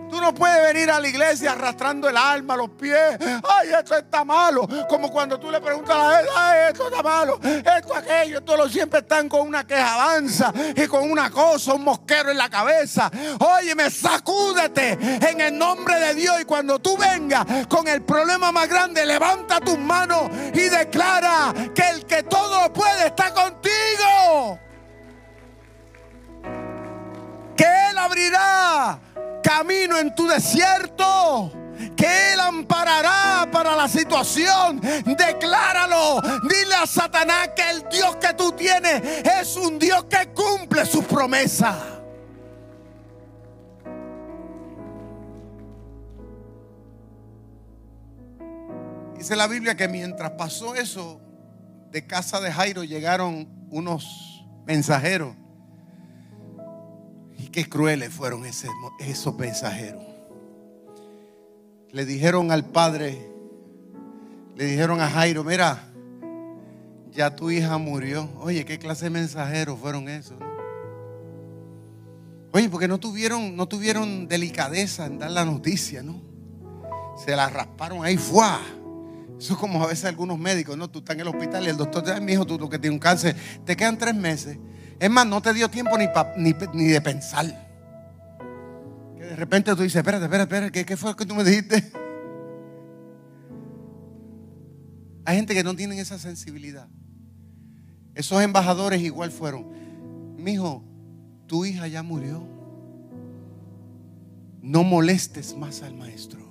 [0.10, 3.18] Tú no puedes venir a la iglesia arrastrando el alma, los pies.
[3.44, 4.68] Ay, esto está malo.
[4.90, 8.44] Como cuando tú le preguntas a la gente, ay, esto está malo, esto, aquello.
[8.44, 13.12] Todos siempre están con una quejabanza y con una cosa, un mosquero en la cabeza.
[13.40, 14.98] Óyeme, sacúdete
[15.30, 16.42] en el nombre de Dios.
[16.42, 21.90] Y cuando tú vengas con el problema más grande, levanta tus manos y declara que
[21.90, 24.60] el que todo lo puede está contigo.
[27.56, 29.00] Que Él abrirá
[29.42, 31.52] camino en tu desierto
[31.96, 34.82] que Él amparará para la situación.
[34.82, 36.22] Decláralo.
[36.44, 41.06] Dile a Satanás que el Dios que tú tienes es un Dios que cumple sus
[41.06, 41.76] promesas.
[49.18, 51.20] Dice la Biblia que mientras pasó eso,
[51.92, 55.36] de casa de Jairo llegaron unos mensajeros
[57.48, 60.04] qué crueles fueron esos mensajeros.
[61.92, 63.18] Le dijeron al padre,
[64.56, 65.88] le dijeron a Jairo, mira,
[67.12, 68.30] ya tu hija murió.
[68.40, 70.38] Oye, ¿qué clase de mensajeros fueron esos?
[72.52, 76.22] Oye, porque no tuvieron, no tuvieron delicadeza en dar la noticia, ¿no?
[77.24, 78.60] Se la rasparon ahí, ¡fuá!
[79.38, 80.90] Eso es como a veces algunos médicos, ¿no?
[80.90, 82.80] Tú estás en el hospital y el doctor te dice, mi hijo, tú, tú que
[82.80, 83.36] tienes un cáncer,
[83.66, 84.58] te quedan tres meses.
[85.00, 86.08] Es más, no te dio tiempo ni,
[86.74, 87.46] ni, de pensar.
[89.16, 91.44] Que de repente tú dices, espérate, espérate, espérate, ¿qué, ¿qué fue lo que tú me
[91.44, 91.92] dijiste?
[95.26, 96.88] Hay gente que no tienen esa sensibilidad.
[98.16, 99.68] Esos embajadores igual fueron.
[100.38, 100.84] Mi hijo,
[101.46, 102.48] tu hija ya murió.
[104.62, 106.48] No molestes más al maestro.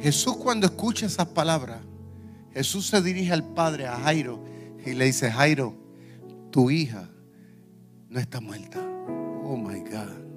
[0.00, 1.80] Jesús cuando escucha esas palabras,
[2.52, 4.44] Jesús se dirige al padre, a Jairo,
[4.84, 5.87] y le dice, Jairo,
[6.50, 7.08] tu hija
[8.08, 8.80] no está muerta.
[9.44, 10.28] Oh my God.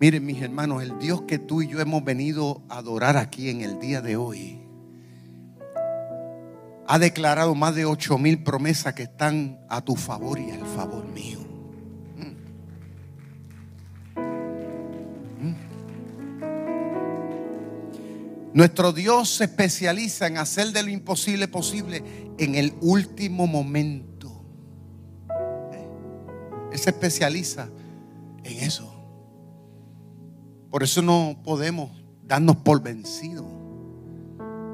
[0.00, 3.60] Miren mis hermanos, el Dios que tú y yo hemos venido a adorar aquí en
[3.60, 4.64] el día de hoy
[6.86, 11.06] ha declarado más de ocho mil promesas que están a tu favor y al favor
[11.06, 11.53] mío.
[18.54, 22.04] Nuestro Dios se especializa en hacer de lo imposible posible
[22.38, 24.44] en el último momento.
[26.70, 27.68] Él se especializa
[28.44, 28.94] en eso.
[30.70, 31.90] Por eso no podemos
[32.22, 33.44] darnos por vencidos.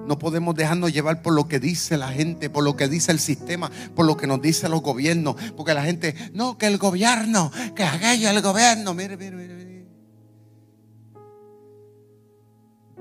[0.06, 3.18] No podemos dejarnos llevar por lo que dice la gente, por lo que dice el
[3.18, 5.36] sistema, por lo que nos dicen los gobiernos.
[5.56, 8.92] Porque la gente, no, que el gobierno, que aquello el gobierno.
[8.92, 9.69] Mire, mire, mire.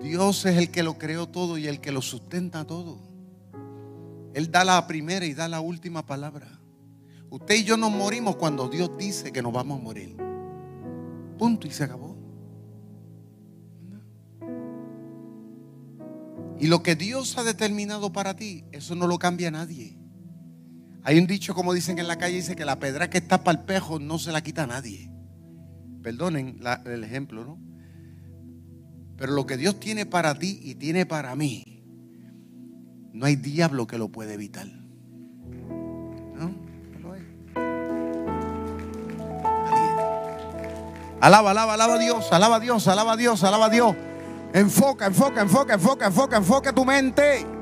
[0.01, 2.99] Dios es el que lo creó todo y el que lo sustenta todo.
[4.33, 6.59] Él da la primera y da la última palabra.
[7.29, 10.15] Usted y yo nos morimos cuando Dios dice que nos vamos a morir.
[11.37, 12.17] Punto y se acabó.
[16.59, 19.97] Y lo que Dios ha determinado para ti, eso no lo cambia nadie.
[21.03, 23.59] Hay un dicho, como dicen en la calle, dice que la pedra que está para
[23.59, 25.09] el pejo no se la quita a nadie.
[26.03, 27.68] Perdonen el ejemplo, ¿no?
[29.19, 31.83] Pero lo que Dios tiene para ti y tiene para mí,
[33.11, 34.67] no hay diablo que lo pueda evitar.
[41.21, 43.93] Alaba, alaba, alaba a Dios, alaba a Dios, alaba a Dios, alaba a Dios.
[44.53, 47.58] Enfoca, enfoca, enfoca, enfoca, enfoca, enfoca tu mente.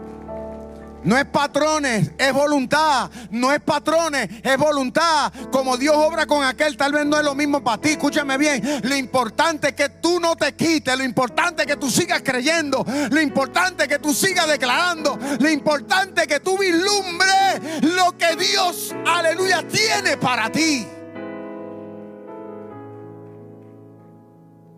[1.04, 3.10] No es patrones, es voluntad.
[3.32, 5.32] No es patrones, es voluntad.
[5.52, 7.90] Como Dios obra con aquel, tal vez no es lo mismo para ti.
[7.90, 8.62] Escúchame bien.
[8.84, 10.98] Lo importante es que tú no te quites.
[10.98, 12.86] Lo importante es que tú sigas creyendo.
[13.10, 15.18] Lo importante es que tú sigas declarando.
[15.40, 20.88] Lo importante es que tú vislumbres lo que Dios, aleluya, tiene para ti.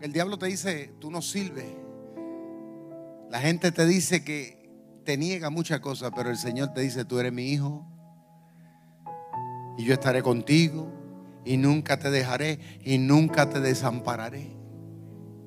[0.00, 1.66] El diablo te dice, tú no sirves.
[3.30, 4.59] La gente te dice que
[5.04, 7.86] te niega muchas cosas, pero el Señor te dice, tú eres mi hijo
[9.76, 10.92] y yo estaré contigo
[11.44, 14.56] y nunca te dejaré y nunca te desampararé.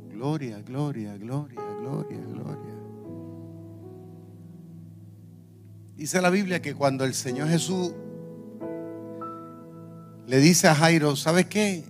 [0.09, 2.73] Gloria, gloria, gloria, gloria, gloria.
[5.95, 7.93] Dice la Biblia que cuando el Señor Jesús
[10.27, 11.83] le dice a Jairo, ¿sabes qué?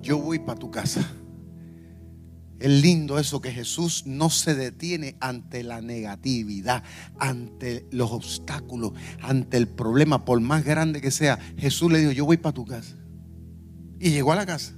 [0.00, 1.06] Yo voy para tu casa.
[2.58, 6.82] Es lindo eso que Jesús no se detiene ante la negatividad,
[7.18, 8.92] ante los obstáculos,
[9.22, 11.38] ante el problema, por más grande que sea.
[11.56, 12.96] Jesús le dijo, yo voy para tu casa.
[14.00, 14.72] Y llegó a la casa.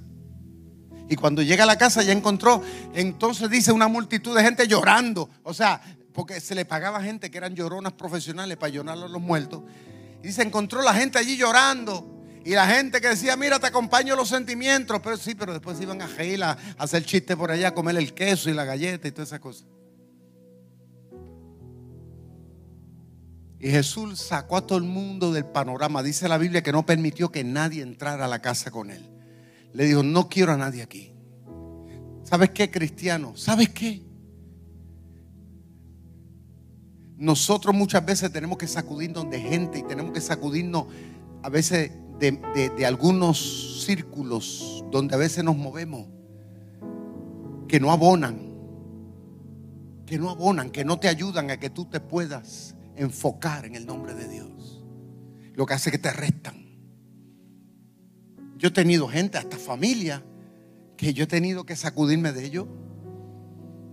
[1.09, 2.63] Y cuando llega a la casa ya encontró,
[2.95, 5.31] entonces dice una multitud de gente llorando.
[5.43, 5.81] O sea,
[6.13, 9.63] porque se le pagaba gente que eran lloronas profesionales para llorar a los muertos.
[10.23, 12.20] Y se encontró la gente allí llorando.
[12.45, 14.99] Y la gente que decía, mira, te acompaño los sentimientos.
[15.03, 18.15] Pero sí, pero después iban a Geil a hacer chiste por allá, a comer el
[18.15, 19.67] queso y la galleta y todas esas cosas.
[23.59, 26.03] Y Jesús sacó a todo el mundo del panorama.
[26.03, 29.07] Dice la Biblia que no permitió que nadie entrara a la casa con él.
[29.75, 31.13] Le dijo, no quiero a nadie aquí.
[32.25, 33.37] ¿Sabes qué, cristiano?
[33.37, 34.03] ¿Sabes qué?
[37.19, 40.87] Nosotros muchas veces tenemos que sacudirnos de gente y tenemos que sacudirnos
[41.43, 46.07] a veces de, algunos círculos donde a veces nos movemos
[47.67, 48.39] que no abonan,
[50.07, 53.87] que no abonan, que no te ayudan a que tú te puedas enfocar en el
[53.87, 54.85] nombre de Dios.
[55.55, 56.61] Lo que hace que te restan.
[58.57, 60.23] Yo he tenido gente, hasta familia,
[60.97, 62.67] que yo he tenido que sacudirme de ellos.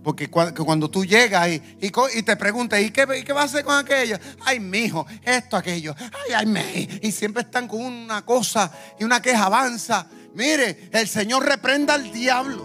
[0.08, 4.16] Porque cuando tú llegas y, te preguntas, ¿y qué, qué vas a hacer con aquello?
[4.42, 5.94] Ay, mi hijo, esto, aquello.
[5.98, 6.88] Ay, ay, me.
[7.02, 10.08] Y siempre están con una cosa y una queja avanza.
[10.32, 12.64] Mire, el Señor reprenda al diablo.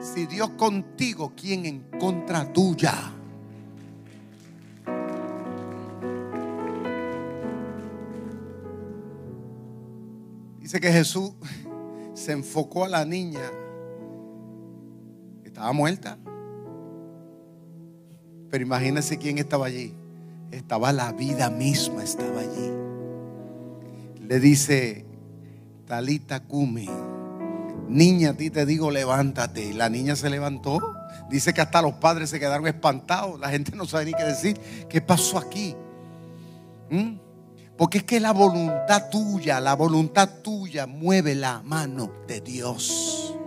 [0.00, 3.12] Si Dios contigo, ¿quién en contra tuya?
[10.60, 11.32] Dice que Jesús
[12.14, 13.50] se enfocó a la niña
[15.58, 16.16] estaba muerta.
[18.48, 19.92] Pero imagínense quién estaba allí.
[20.52, 22.70] Estaba la vida misma, estaba allí.
[24.20, 25.04] Le dice,
[25.84, 26.88] Talita Kumi,
[27.88, 29.74] niña, a ti te digo, levántate.
[29.74, 30.78] La niña se levantó.
[31.28, 33.40] Dice que hasta los padres se quedaron espantados.
[33.40, 34.60] La gente no sabe ni qué decir.
[34.88, 35.74] ¿Qué pasó aquí?
[36.88, 37.16] ¿Mm?
[37.76, 43.37] Porque es que la voluntad tuya, la voluntad tuya mueve la mano de Dios.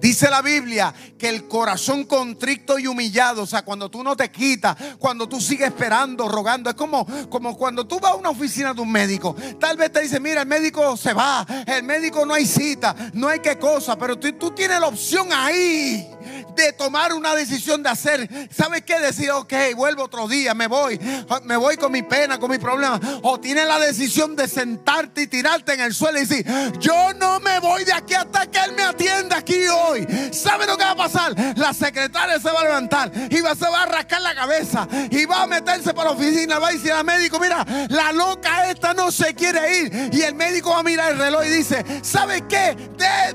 [0.00, 4.30] Dice la Biblia que el corazón contrito y humillado, o sea, cuando tú no te
[4.30, 8.74] quitas, cuando tú sigues esperando, rogando, es como, como cuando tú vas a una oficina
[8.74, 9.34] de un médico.
[9.58, 13.28] Tal vez te dice, mira, el médico se va, el médico no hay cita, no
[13.28, 16.08] hay qué cosa, pero tú, tú tienes la opción ahí
[16.56, 18.98] de tomar una decisión de hacer, ¿sabes qué?
[18.98, 20.98] Decir, ok, vuelvo otro día, me voy,
[21.44, 22.98] me voy con mi pena, con mi problema.
[23.22, 26.46] O tienes la decisión de sentarte y tirarte en el suelo y decir,
[26.78, 30.06] yo no me voy de aquí hasta que Él me atienda aquí hoy.
[30.32, 31.34] ¿Sabe lo que va a pasar?
[31.56, 35.24] La secretaria se va a levantar y va, se va a rascar la cabeza y
[35.26, 38.94] va a meterse para la oficina, va a decir al médico, mira, la loca esta
[38.94, 40.10] no se quiere ir.
[40.12, 42.76] Y el médico va a mirar el reloj y dice, ¿sabes qué?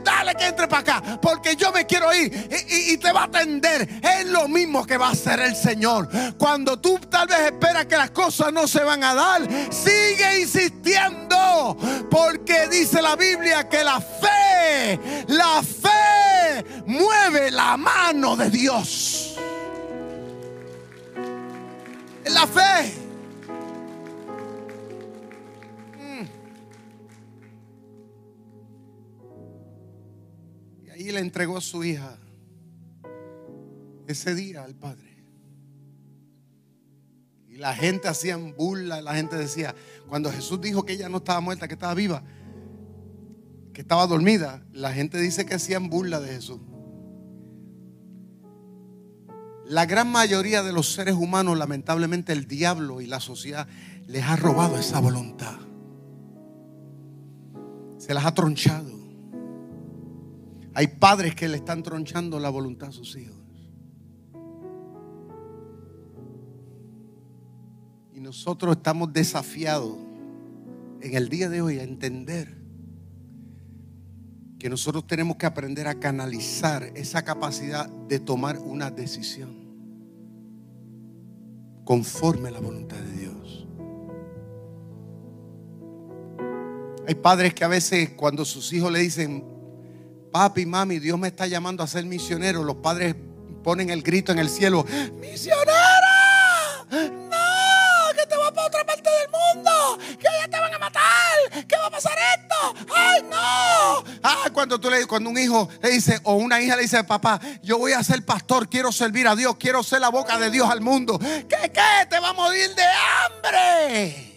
[0.03, 2.49] dale que entre para acá, porque yo me quiero ir.
[2.67, 6.09] y te va a atender es lo mismo que va a hacer el Señor.
[6.37, 9.41] Cuando tú tal vez esperas que las cosas no se van a dar,
[9.71, 11.77] sigue insistiendo.
[12.09, 19.35] Porque dice la Biblia que la fe, la fe mueve la mano de Dios.
[22.25, 22.93] La fe.
[25.97, 26.25] Mm.
[30.85, 32.17] Y ahí le entregó a su hija
[34.11, 35.11] ese día al Padre.
[37.47, 39.75] Y la gente hacía burla, la gente decía,
[40.07, 42.23] cuando Jesús dijo que ella no estaba muerta, que estaba viva,
[43.73, 46.59] que estaba dormida, la gente dice que hacían burla de Jesús.
[49.65, 53.67] La gran mayoría de los seres humanos, lamentablemente el diablo y la sociedad
[54.05, 55.57] les ha robado esa voluntad.
[57.97, 58.91] Se las ha tronchado.
[60.73, 63.40] Hay padres que le están tronchando la voluntad a sus hijos.
[68.21, 69.97] Nosotros estamos desafiados
[71.01, 72.55] en el día de hoy a entender
[74.59, 79.49] que nosotros tenemos que aprender a canalizar esa capacidad de tomar una decisión
[81.83, 83.67] conforme a la voluntad de Dios.
[87.07, 89.43] Hay padres que a veces cuando sus hijos le dicen,
[90.31, 93.15] papi, mami, Dios me está llamando a ser misionero, los padres
[93.63, 94.85] ponen el grito en el cielo,
[95.19, 95.90] misionera,
[104.61, 107.79] cuando tú le cuando un hijo le dice o una hija le dice, papá, yo
[107.79, 110.81] voy a ser pastor, quiero servir a Dios, quiero ser la boca de Dios al
[110.81, 112.05] mundo, ¿qué qué?
[112.07, 114.27] Te va a morir de hambre.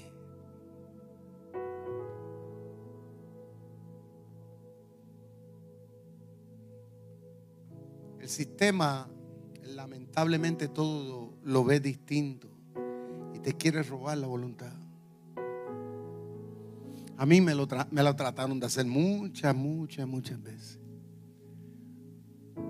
[8.18, 9.06] El sistema,
[9.62, 12.48] lamentablemente, todo lo ve distinto
[13.34, 14.72] y te quiere robar la voluntad.
[17.16, 20.80] A mí me lo, trataron de hacer muchas, muchas, muchas veces.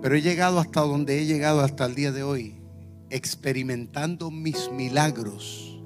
[0.01, 2.55] Pero he llegado hasta donde he llegado hasta el día de hoy,
[3.09, 5.79] experimentando mis milagros.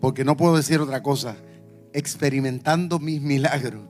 [0.00, 1.36] Porque no puedo decir otra cosa,
[1.92, 3.84] experimentando mis milagros.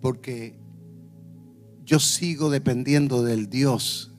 [0.00, 0.58] Porque
[1.84, 4.10] yo sigo dependiendo del Dios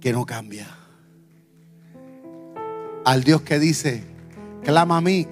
[0.00, 0.81] que no cambia.
[3.04, 4.04] Al Dios que dice,
[4.62, 5.26] clama a mí,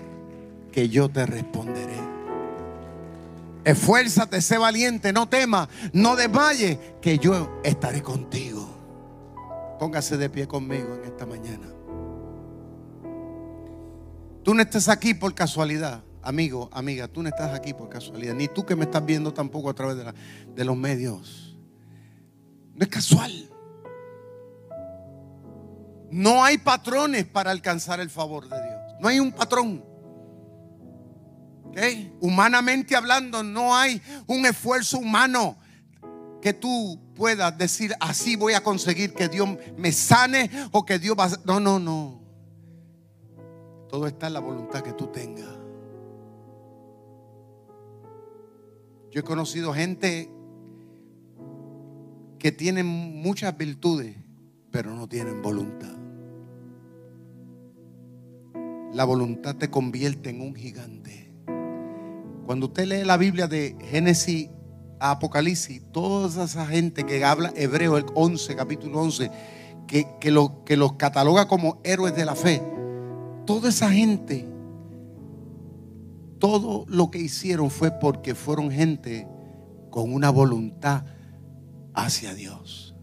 [0.72, 2.00] que yo te responderé.
[3.64, 8.68] Esfuérzate, sé valiente, no temas, no desmayes, que yo estaré contigo.
[9.78, 11.68] Póngase de pie conmigo en esta mañana.
[14.42, 16.02] Tú no estés aquí por casualidad.
[16.22, 19.70] Amigo, amiga, tú no estás aquí por casualidad, ni tú que me estás viendo tampoco
[19.70, 20.12] a través de,
[20.54, 21.56] de los medios.
[22.74, 23.49] No es casual.
[26.10, 28.80] No hay patrones para alcanzar el favor de Dios.
[29.00, 29.84] No hay un patrón.
[31.66, 32.12] ¿Okay?
[32.20, 35.56] Humanamente hablando, no hay un esfuerzo humano
[36.42, 41.16] que tú puedas decir, así voy a conseguir que Dios me sane o que Dios
[41.18, 41.30] va a...
[41.44, 42.20] No, no, no.
[43.88, 45.48] Todo está en la voluntad que tú tengas.
[49.10, 50.30] Yo he conocido gente
[52.38, 54.16] que tienen muchas virtudes,
[54.70, 55.99] pero no tienen voluntad.
[58.92, 61.32] La voluntad te convierte en un gigante.
[62.46, 64.48] Cuando usted lee la Biblia de Génesis
[64.98, 69.30] a Apocalipsis, toda esa gente que habla hebreo, el 11, capítulo 11,
[69.86, 72.62] que, que, lo, que los cataloga como héroes de la fe,
[73.46, 74.50] toda esa gente
[76.40, 79.28] todo lo que hicieron fue porque fueron gente
[79.90, 81.04] con una voluntad
[81.94, 82.96] hacia Dios.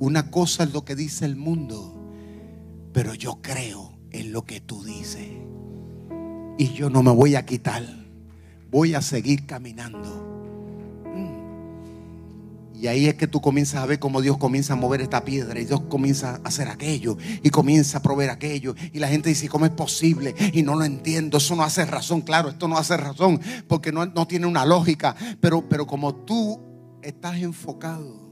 [0.00, 2.10] Una cosa es lo que dice el mundo,
[2.92, 5.26] pero yo creo en lo que tú dices.
[6.58, 7.84] Y yo no me voy a quitar,
[8.70, 10.30] voy a seguir caminando.
[12.80, 15.60] Y ahí es que tú comienzas a ver cómo Dios comienza a mover esta piedra
[15.60, 18.74] y Dios comienza a hacer aquello y comienza a proveer aquello.
[18.94, 20.34] Y la gente dice, ¿cómo es posible?
[20.54, 22.22] Y no lo entiendo, eso no hace razón.
[22.22, 23.38] Claro, esto no hace razón
[23.68, 25.14] porque no, no tiene una lógica.
[25.42, 26.58] Pero, pero como tú
[27.02, 28.30] estás enfocado,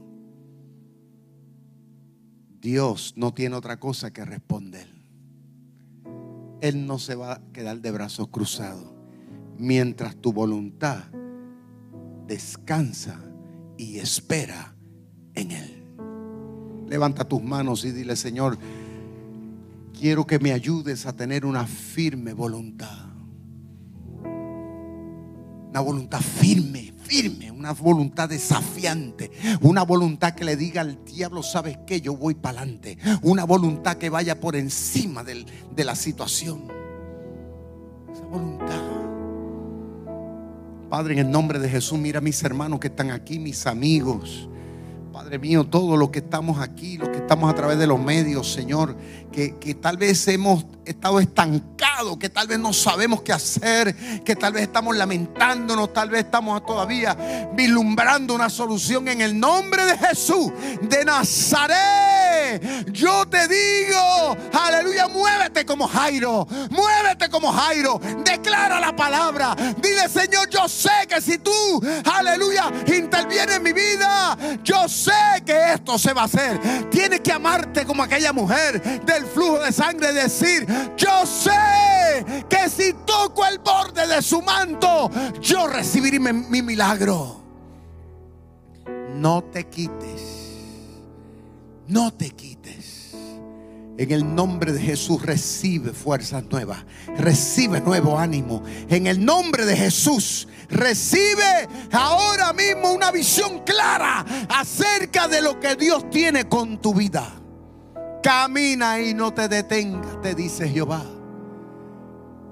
[2.59, 4.98] Dios no tiene otra cosa que responder.
[6.61, 8.91] Él no se va a quedar de brazos cruzados
[9.57, 11.03] mientras tu voluntad
[12.27, 13.19] descansa
[13.77, 14.75] y espera
[15.33, 15.83] en Él.
[16.87, 18.57] Levanta tus manos y dile, Señor,
[19.97, 23.09] quiero que me ayudes a tener una firme voluntad.
[25.69, 29.31] Una voluntad firme, firme, una voluntad desafiante,
[29.61, 32.01] una voluntad que le diga al diablo, ¿sabes qué?
[32.01, 32.99] Yo voy para adelante.
[33.23, 36.67] Una voluntad que vaya por encima de la situación.
[38.13, 38.79] Esa voluntad.
[40.89, 44.47] Padre, en el nombre de Jesús, mira a mis hermanos que están aquí, mis amigos.
[45.19, 48.53] Padre mío, todos los que estamos aquí, los que estamos a través de los medios,
[48.53, 48.95] Señor,
[49.33, 54.37] que, que tal vez hemos estado estancados, que tal vez no sabemos qué hacer, que
[54.37, 59.97] tal vez estamos lamentándonos, tal vez estamos todavía vislumbrando una solución en el nombre de
[59.97, 60.53] Jesús
[60.83, 62.87] de Nazaret.
[62.93, 70.49] Yo te digo, aleluya, muévete como Jairo, muévete como Jairo, declara la palabra, dile Señor,
[70.49, 71.51] yo sé que si tú,
[72.05, 75.08] aleluya, interviene en mi vida, yo sé
[75.45, 76.89] que esto se va a hacer.
[76.89, 82.93] Tienes que amarte como aquella mujer del flujo de sangre, decir, yo sé que si
[83.05, 85.09] toco el borde de su manto,
[85.41, 87.41] yo recibiré mi, mi milagro.
[89.15, 90.21] No te quites,
[91.87, 93.15] no te quites.
[93.99, 96.85] En el nombre de Jesús recibe fuerzas nuevas,
[97.17, 98.63] recibe nuevo ánimo.
[98.87, 105.75] En el nombre de Jesús recibe ahora mismo una visión clara acerca de lo que
[105.75, 107.29] Dios tiene con tu vida.
[108.23, 111.03] Camina y no te detengas, te dice Jehová.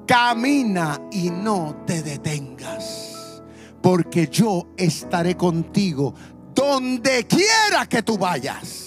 [0.06, 3.42] Camina y no te detengas,
[3.82, 6.14] porque yo estaré contigo
[6.54, 8.87] donde quiera que tú vayas.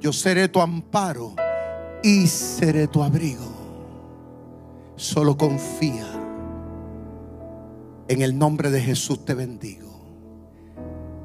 [0.00, 1.34] Yo seré tu amparo
[2.02, 3.44] y seré tu abrigo.
[4.96, 6.06] Solo confía.
[8.08, 9.88] En el nombre de Jesús te bendigo.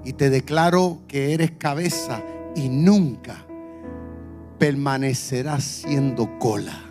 [0.04, 2.22] Y te declaro que eres cabeza
[2.56, 3.46] y nunca
[4.60, 6.84] permanecerás siendo cola.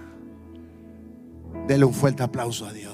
[1.68, 2.93] Dele un fuerte aplauso a Dios.